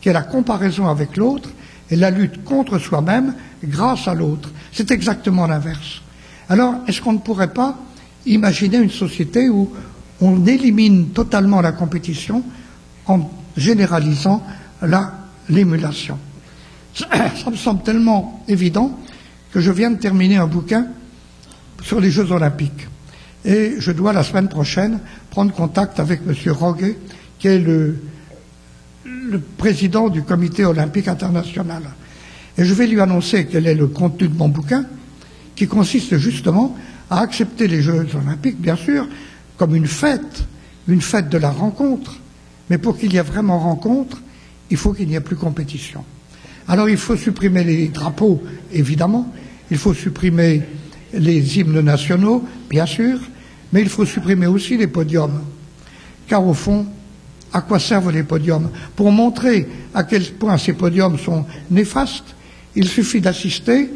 [0.00, 1.50] qui est la comparaison avec l'autre
[1.90, 4.48] et la lutte contre soi-même grâce à l'autre.
[4.72, 6.00] C'est exactement l'inverse.
[6.48, 7.76] Alors, est-ce qu'on ne pourrait pas
[8.24, 9.70] imaginer une société où
[10.20, 12.42] on élimine totalement la compétition
[13.06, 14.42] en généralisant
[15.48, 16.18] l'émulation?
[16.94, 18.98] Ça me semble tellement évident
[19.52, 20.86] que je viens de terminer un bouquin
[21.82, 22.86] sur les Jeux olympiques.
[23.46, 24.98] Et je dois la semaine prochaine
[25.30, 26.34] prendre contact avec M.
[26.52, 26.96] Roguet,
[27.38, 27.96] qui est le,
[29.04, 31.84] le président du comité olympique international.
[32.58, 34.84] Et je vais lui annoncer quel est le contenu de mon bouquin,
[35.54, 36.76] qui consiste justement
[37.08, 39.06] à accepter les Jeux olympiques, bien sûr,
[39.56, 40.44] comme une fête,
[40.88, 42.16] une fête de la rencontre.
[42.68, 44.20] Mais pour qu'il y ait vraiment rencontre,
[44.70, 46.04] il faut qu'il n'y ait plus compétition.
[46.66, 48.42] Alors il faut supprimer les drapeaux,
[48.72, 49.32] évidemment,
[49.70, 50.62] il faut supprimer
[51.14, 53.20] les hymnes nationaux, bien sûr,
[53.72, 55.42] mais il faut supprimer aussi les podiums.
[56.28, 56.86] Car au fond,
[57.52, 62.34] à quoi servent les podiums Pour montrer à quel point ces podiums sont néfastes,
[62.74, 63.90] il suffit d'assister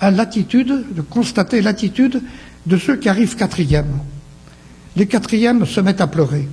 [0.00, 2.22] à l'attitude, de constater l'attitude
[2.66, 3.98] de ceux qui arrivent quatrième.
[4.96, 6.48] Les quatrièmes se mettent à pleurer.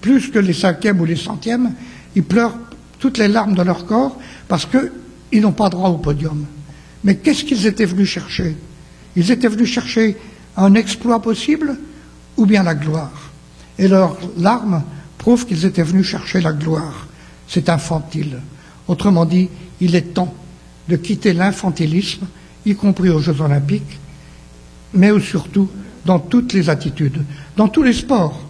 [0.00, 1.72] Plus que les cinquièmes ou les centièmes,
[2.14, 2.58] ils pleurent
[2.98, 4.18] toutes les larmes de leur corps
[4.48, 6.44] parce qu'ils n'ont pas droit au podium.
[7.04, 8.56] Mais qu'est-ce qu'ils étaient venus chercher?
[9.16, 10.16] Ils étaient venus chercher
[10.56, 11.78] un exploit possible
[12.36, 13.30] ou bien la gloire.
[13.78, 14.82] Et leurs larmes
[15.18, 17.06] prouvent qu'ils étaient venus chercher la gloire.
[17.48, 18.40] C'est infantile.
[18.88, 19.48] Autrement dit,
[19.80, 20.34] il est temps
[20.88, 22.26] de quitter l'infantilisme,
[22.66, 23.98] y compris aux Jeux olympiques,
[24.92, 25.68] mais surtout
[26.04, 27.22] dans toutes les attitudes,
[27.56, 28.40] dans tous les sports.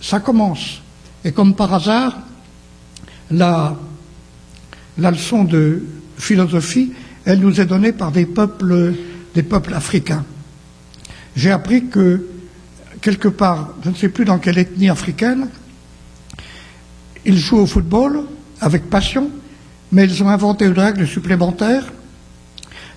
[0.00, 0.80] Ça commence.
[1.24, 2.18] Et comme par hasard,
[3.30, 3.76] la,
[4.96, 5.84] leçon de
[6.16, 6.92] philosophie,
[7.24, 8.94] elle nous est donnée par des peuples,
[9.34, 10.24] des peuples africains.
[11.40, 12.26] J'ai appris que,
[13.00, 15.48] quelque part, je ne sais plus dans quelle ethnie africaine,
[17.24, 18.24] ils jouent au football
[18.60, 19.30] avec passion,
[19.90, 21.84] mais ils ont inventé une règle supplémentaire.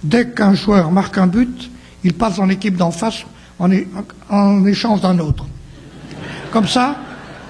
[0.03, 1.71] Dès qu'un joueur marque un but,
[2.03, 3.23] il passe dans l'équipe d'en face
[3.59, 3.69] en,
[4.29, 5.45] en échange d'un autre.
[6.51, 6.97] Comme ça,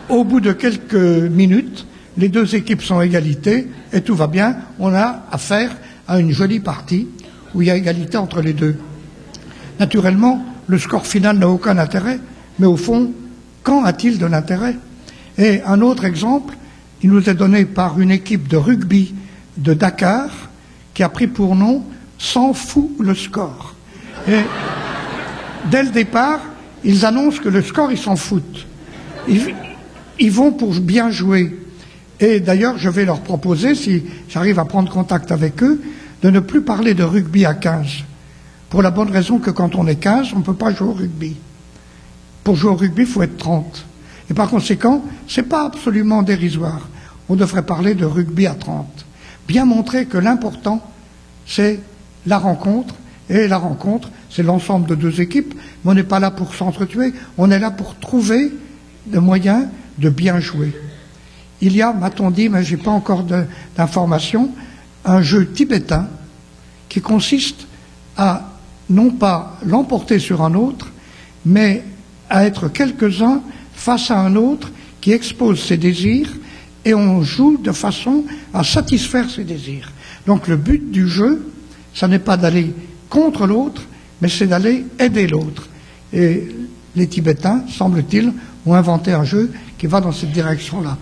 [0.09, 1.87] au bout de quelques minutes,
[2.17, 4.57] les deux équipes sont égalité et tout va bien.
[4.77, 5.75] On a affaire
[6.07, 7.07] à une jolie partie
[7.55, 8.77] où il y a égalité entre les deux.
[9.79, 12.19] Naturellement, le score final n'a aucun intérêt,
[12.59, 13.11] mais au fond,
[13.63, 14.75] quand a-t-il de l'intérêt?
[15.37, 16.55] Et un autre exemple,
[17.01, 19.13] il nous est donné par une équipe de rugby
[19.57, 20.29] de Dakar
[20.93, 21.83] qui a pris pour nom
[22.19, 23.75] S'en fout le score.
[24.29, 24.39] Et
[25.69, 26.39] dès le départ,
[26.85, 28.65] ils annoncent que le score, ils s'en foutent.
[29.27, 29.53] Ils,
[30.19, 31.59] ils vont pour bien jouer.
[32.21, 35.81] Et d'ailleurs, je vais leur proposer, si j'arrive à prendre contact avec eux,
[36.21, 37.87] de ne plus parler de rugby à 15.
[38.73, 40.93] Pour la bonne raison que quand on est 15, on ne peut pas jouer au
[40.93, 41.35] rugby.
[42.43, 43.85] Pour jouer au rugby, il faut être 30.
[44.31, 46.89] Et par conséquent, ce n'est pas absolument dérisoire.
[47.29, 49.05] On devrait parler de rugby à 30.
[49.47, 50.81] Bien montrer que l'important,
[51.45, 51.81] c'est
[52.25, 52.95] la rencontre.
[53.29, 55.53] Et la rencontre, c'est l'ensemble de deux équipes.
[55.85, 57.13] Mais on n'est pas là pour s'entretuer.
[57.37, 58.51] On est là pour trouver
[59.05, 59.67] des moyens
[59.99, 60.73] de bien jouer.
[61.61, 63.23] Il y a, m'a-t-on dit, mais je n'ai pas encore
[63.77, 64.49] d'informations,
[65.05, 66.07] un jeu tibétain
[66.89, 67.67] qui consiste
[68.17, 68.49] à
[68.93, 70.91] non pas l'emporter sur un autre,
[71.45, 71.83] mais
[72.29, 73.41] à être quelques-uns
[73.73, 74.71] face à un autre
[75.01, 76.31] qui expose ses désirs
[76.85, 78.23] et on joue de façon
[78.53, 79.91] à satisfaire ses désirs.
[80.25, 81.51] Donc le but du jeu,
[81.93, 82.73] ce n'est pas d'aller
[83.09, 83.83] contre l'autre,
[84.21, 85.67] mais c'est d'aller aider l'autre.
[86.13, 86.47] Et
[86.95, 88.31] les Tibétains, semble-t-il,
[88.65, 90.97] ont inventé un jeu qui va dans cette direction-là.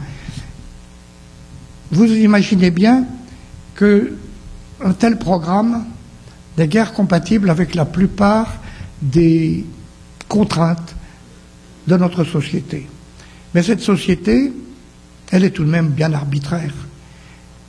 [1.91, 3.05] Vous imaginez bien
[3.75, 5.85] qu'un tel programme
[6.62, 8.53] des guerres compatibles avec la plupart
[9.01, 9.66] des
[10.28, 10.95] contraintes
[11.88, 12.86] de notre société.
[13.55, 14.53] Mais cette société,
[15.32, 16.74] elle est tout de même bien arbitraire.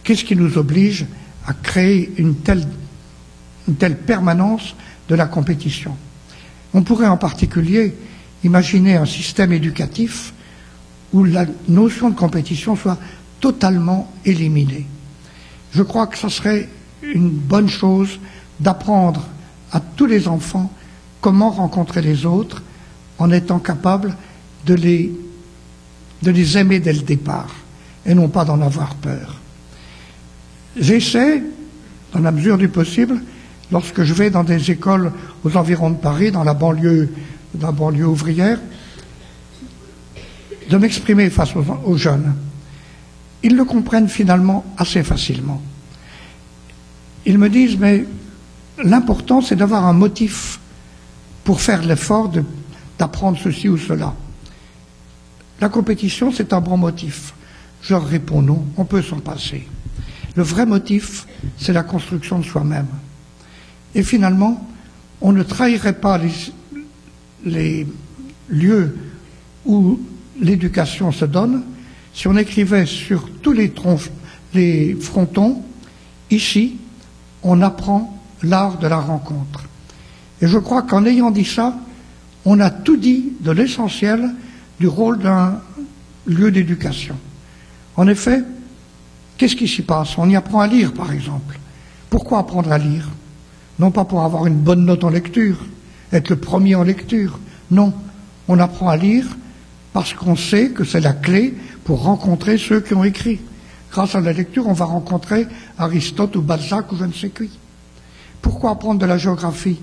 [0.04, 1.06] Qu'est-ce qui nous oblige
[1.46, 2.64] à créer une telle,
[3.66, 4.76] une telle permanence
[5.08, 5.96] de la compétition?
[6.74, 7.94] On pourrait en particulier
[8.44, 10.34] imaginer un système éducatif
[11.14, 12.98] où la notion de compétition soit
[13.40, 14.86] totalement éliminée.
[15.74, 16.68] Je crois que ce serait
[17.02, 18.18] une bonne chose
[18.62, 19.26] d'apprendre
[19.72, 20.70] à tous les enfants
[21.20, 22.62] comment rencontrer les autres
[23.18, 24.16] en étant capable
[24.66, 27.54] de les, aimer dès le départ
[28.06, 29.40] et non pas d'en avoir peur.
[30.76, 31.42] J'essaie,
[32.12, 33.20] dans la mesure du possible,
[33.70, 35.12] lorsque je vais dans des écoles
[35.44, 37.12] aux environs de Paris, dans la banlieue,
[37.54, 38.58] dans la banlieue ouvrière,
[40.70, 42.34] de m'exprimer face aux, aux jeunes.
[43.42, 45.60] Ils le comprennent finalement assez facilement.
[47.26, 48.04] Ils me disent, mais
[48.82, 50.60] l'important, c'est d'avoir un motif
[51.44, 52.30] pour faire l'effort
[52.98, 54.14] d'apprendre ceci ou cela.
[55.60, 57.34] La compétition, c'est un bon motif.
[57.82, 59.66] Je leur réponds non, on peut s'en passer.
[60.34, 61.26] Le vrai motif,
[61.58, 62.86] c'est la construction de soi-même.
[63.94, 64.66] Et finalement,
[65.20, 66.18] on ne trahirait pas
[67.44, 67.86] les,
[68.48, 68.96] lieux
[69.64, 70.00] où
[70.40, 71.62] l'éducation se donne
[72.14, 73.72] si on écrivait sur tous les,
[74.54, 75.62] les frontons,
[76.30, 76.76] ici,
[77.42, 79.64] on apprend l'art de la rencontre.
[80.40, 81.76] Et je crois qu'en ayant dit ça,
[82.44, 84.34] on a tout dit de l'essentiel
[84.80, 85.60] du rôle d'un
[86.26, 87.16] lieu d'éducation.
[87.96, 88.42] En effet,
[89.36, 90.18] qu'est-ce qui s'y passe?
[90.18, 91.58] On y apprend à lire, par exemple.
[92.10, 93.08] Pourquoi apprendre à lire?
[93.78, 95.56] Non pas pour avoir une bonne note en lecture,
[96.12, 97.38] être le premier en lecture.
[97.70, 97.92] Non,
[98.48, 99.26] on apprend à lire
[99.92, 103.40] parce qu'on sait que c'est la clé pour rencontrer ceux qui ont écrit.
[103.90, 105.46] Grâce à la lecture, on va rencontrer
[105.78, 107.50] Aristote ou Balzac ou je ne sais qui.
[108.42, 109.78] Pourquoi apprendre de la géographie?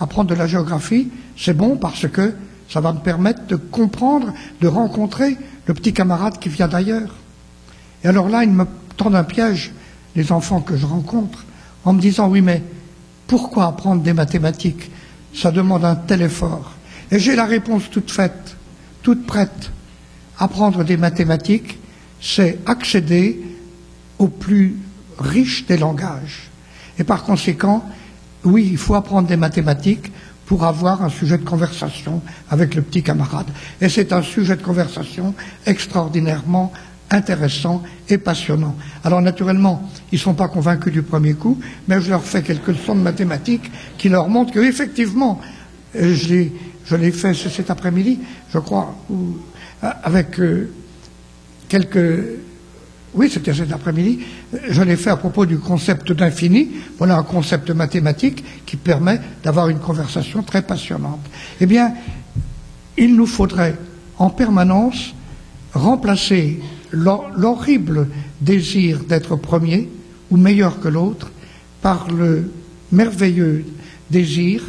[0.00, 2.34] Apprendre de la géographie, c'est bon parce que
[2.68, 7.14] ça va me permettre de comprendre, de rencontrer le petit camarade qui vient d'ailleurs.
[8.02, 8.64] Et alors là, ils me
[8.96, 9.72] tendent un piège,
[10.16, 11.44] les enfants que je rencontre,
[11.84, 12.62] en me disant oui, mais
[13.26, 14.90] pourquoi apprendre des mathématiques?
[15.34, 16.72] Ça demande un tel effort.
[17.10, 18.56] Et j'ai la réponse toute faite,
[19.02, 19.70] toute prête.
[20.38, 21.78] Apprendre des mathématiques,
[22.20, 23.42] c'est accéder
[24.18, 24.76] au plus
[25.18, 26.51] riche des langages.
[26.98, 27.84] Et par conséquent,
[28.44, 30.12] oui, il faut apprendre des mathématiques
[30.46, 32.20] pour avoir un sujet de conversation
[32.50, 33.46] avec le petit camarade.
[33.80, 35.34] Et c'est un sujet de conversation
[35.66, 36.72] extraordinairement
[37.10, 38.74] intéressant et passionnant.
[39.04, 42.68] Alors naturellement, ils ne sont pas convaincus du premier coup, mais je leur fais quelques
[42.68, 45.40] leçons de mathématiques qui leur montrent qu'effectivement,
[45.94, 48.18] je l'ai fait cet après-midi,
[48.52, 48.94] je crois,
[50.02, 50.70] avec euh,
[51.68, 52.38] quelques
[53.14, 54.20] oui, c'était cet après-midi.
[54.70, 56.70] Je l'ai fait à propos du concept d'infini.
[56.96, 61.20] Voilà un concept mathématique qui permet d'avoir une conversation très passionnante.
[61.60, 61.92] Eh bien,
[62.96, 63.76] il nous faudrait
[64.18, 65.14] en permanence
[65.74, 66.60] remplacer
[66.90, 68.08] l'horrible
[68.40, 69.90] désir d'être premier
[70.30, 71.30] ou meilleur que l'autre
[71.82, 72.50] par le
[72.92, 73.64] merveilleux
[74.10, 74.62] désir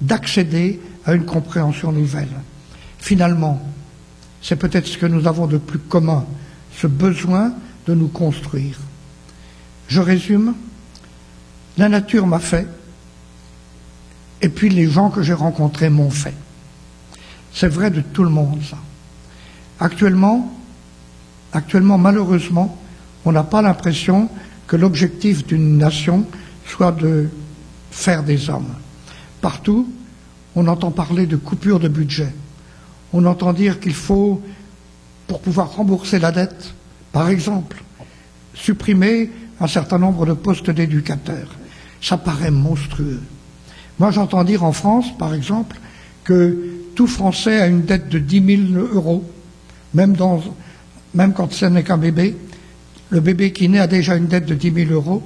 [0.00, 2.28] d'accéder à une compréhension nouvelle.
[2.98, 3.60] Finalement,
[4.40, 6.26] c'est peut-être ce que nous avons de plus commun,
[6.76, 7.52] ce besoin
[7.88, 8.78] de nous construire.
[9.88, 10.54] Je résume,
[11.78, 12.68] la nature m'a fait,
[14.42, 16.34] et puis les gens que j'ai rencontrés m'ont fait.
[17.52, 18.76] C'est vrai de tout le monde, ça.
[19.80, 20.54] Actuellement,
[21.54, 22.76] actuellement, malheureusement,
[23.24, 24.28] on n'a pas l'impression
[24.66, 26.26] que l'objectif d'une nation
[26.66, 27.30] soit de
[27.90, 28.74] faire des hommes.
[29.40, 29.90] Partout,
[30.54, 32.34] on entend parler de coupure de budget.
[33.14, 34.42] On entend dire qu'il faut,
[35.26, 36.74] pour pouvoir rembourser la dette,
[37.12, 37.82] par exemple,
[38.54, 39.30] supprimer
[39.60, 41.48] un certain nombre de postes d'éducateurs.
[42.00, 43.20] Ça paraît monstrueux.
[43.98, 45.76] Moi, j'entends dire en France, par exemple,
[46.24, 46.56] que
[46.94, 49.24] tout Français a une dette de 10 000 euros,
[49.94, 52.36] même, quand ce n'est qu'un bébé.
[53.10, 55.22] Le bébé qui naît a déjà une dette de 10 000 euros.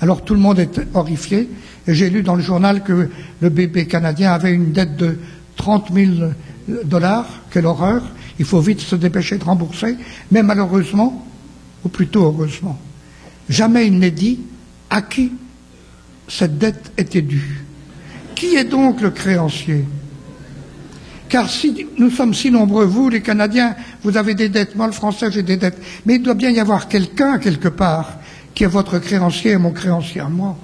[0.00, 1.48] Alors tout le monde est horrifié.
[1.86, 3.10] Et j'ai lu dans le journal que
[3.40, 5.18] le bébé canadien avait une dette de
[5.56, 6.10] 30 000
[6.84, 7.26] dollars.
[7.50, 8.02] Quelle horreur.
[8.38, 9.96] Il faut vite se dépêcher de rembourser.
[10.30, 11.26] Mais malheureusement,
[11.84, 12.78] ou plutôt heureusement,
[13.48, 14.40] jamais il n'est dit
[14.90, 15.32] à qui
[16.28, 17.64] cette dette était due.
[18.34, 19.84] Qui est donc le créancier?
[21.28, 24.92] Car si nous sommes si nombreux, vous, les Canadiens, vous avez des dettes, moi, le
[24.92, 28.18] Français, j'ai des dettes, mais il doit bien y avoir quelqu'un, quelque part,
[28.54, 30.56] qui est votre créancier et mon créancier à moi.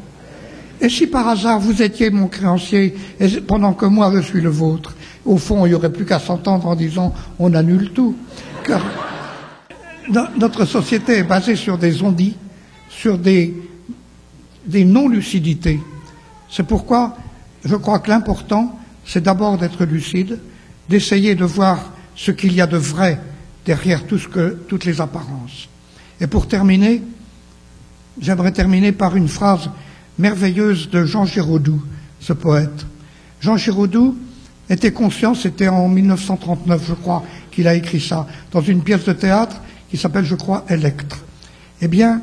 [0.81, 2.95] Et si par hasard vous étiez mon créancier
[3.47, 6.67] pendant que moi je suis le vôtre, au fond, il n'y aurait plus qu'à s'entendre
[6.67, 8.17] en disant on annule tout.
[8.65, 8.83] Car
[10.37, 12.37] notre société est basée sur des ondits,
[12.89, 13.55] sur des,
[14.67, 15.81] non-lucidités.
[16.51, 17.17] C'est pourquoi
[17.65, 20.41] je crois que l'important, c'est d'abord d'être lucide,
[20.89, 23.21] d'essayer de voir ce qu'il y a de vrai
[23.65, 25.69] derrière toutes les apparences.
[26.21, 27.03] Et pour terminer,
[28.21, 29.71] j'aimerais terminer par une phrase
[30.19, 31.83] merveilleuse de Jean Giraudoux,
[32.21, 32.87] ce poète.
[33.41, 34.17] Jean Giraudoux
[34.71, 39.13] était conscient, c'était en 1939, je crois, qu'il a écrit ça, dans une pièce de
[39.13, 39.61] théâtre
[39.91, 41.19] qui s'appelle, je crois, Electre.
[41.81, 42.23] Eh bien,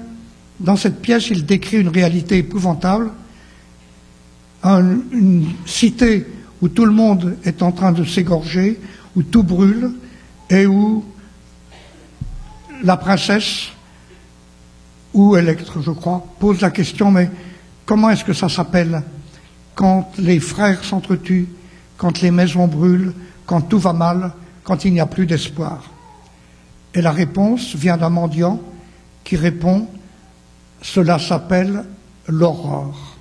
[0.60, 3.12] dans cette pièce, il décrit une réalité épouvantable,
[4.64, 6.26] une cité
[6.62, 8.80] où tout le monde est en train de s'égorger,
[9.16, 9.92] où tout brûle,
[10.50, 11.06] et où
[12.84, 13.70] la princesse,
[15.14, 17.30] ou Electre, je crois, pose la question, mais
[17.86, 19.04] comment est-ce que ça s'appelle
[19.76, 21.48] quand les frères s'entretuent,
[22.00, 23.14] quand les maisons brûlent,
[23.46, 24.32] quand tout va mal,
[24.64, 25.84] quand il n'y a plus d'espoir
[26.96, 28.60] Et la réponse vient d'un mendiant
[29.24, 29.88] qui répond,
[30.82, 31.84] cela s'appelle
[32.28, 33.18] l'aurore.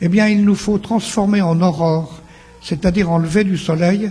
[0.00, 2.22] Eh bien, il nous faut transformer en aurore,
[2.62, 4.10] c'est-à-dire enlever du soleil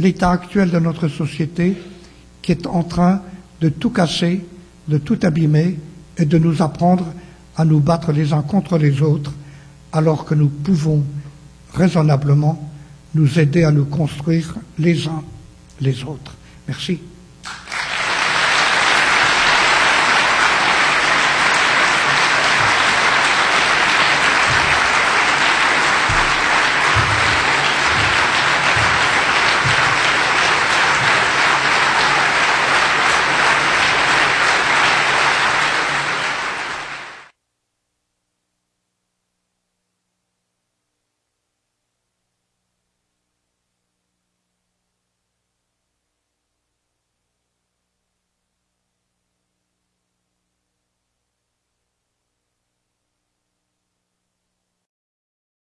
[0.00, 1.76] l'état actuel de notre société
[2.40, 3.20] qui est en train
[3.60, 4.44] de tout casser,
[4.88, 5.78] de tout abîmer
[6.16, 7.04] et de nous apprendre
[7.56, 9.32] à nous battre les uns contre les autres,
[9.92, 11.04] alors que nous pouvons
[11.74, 12.67] raisonnablement
[13.14, 15.22] nous aider à nous construire les uns
[15.80, 16.34] les autres.
[16.66, 17.00] Merci.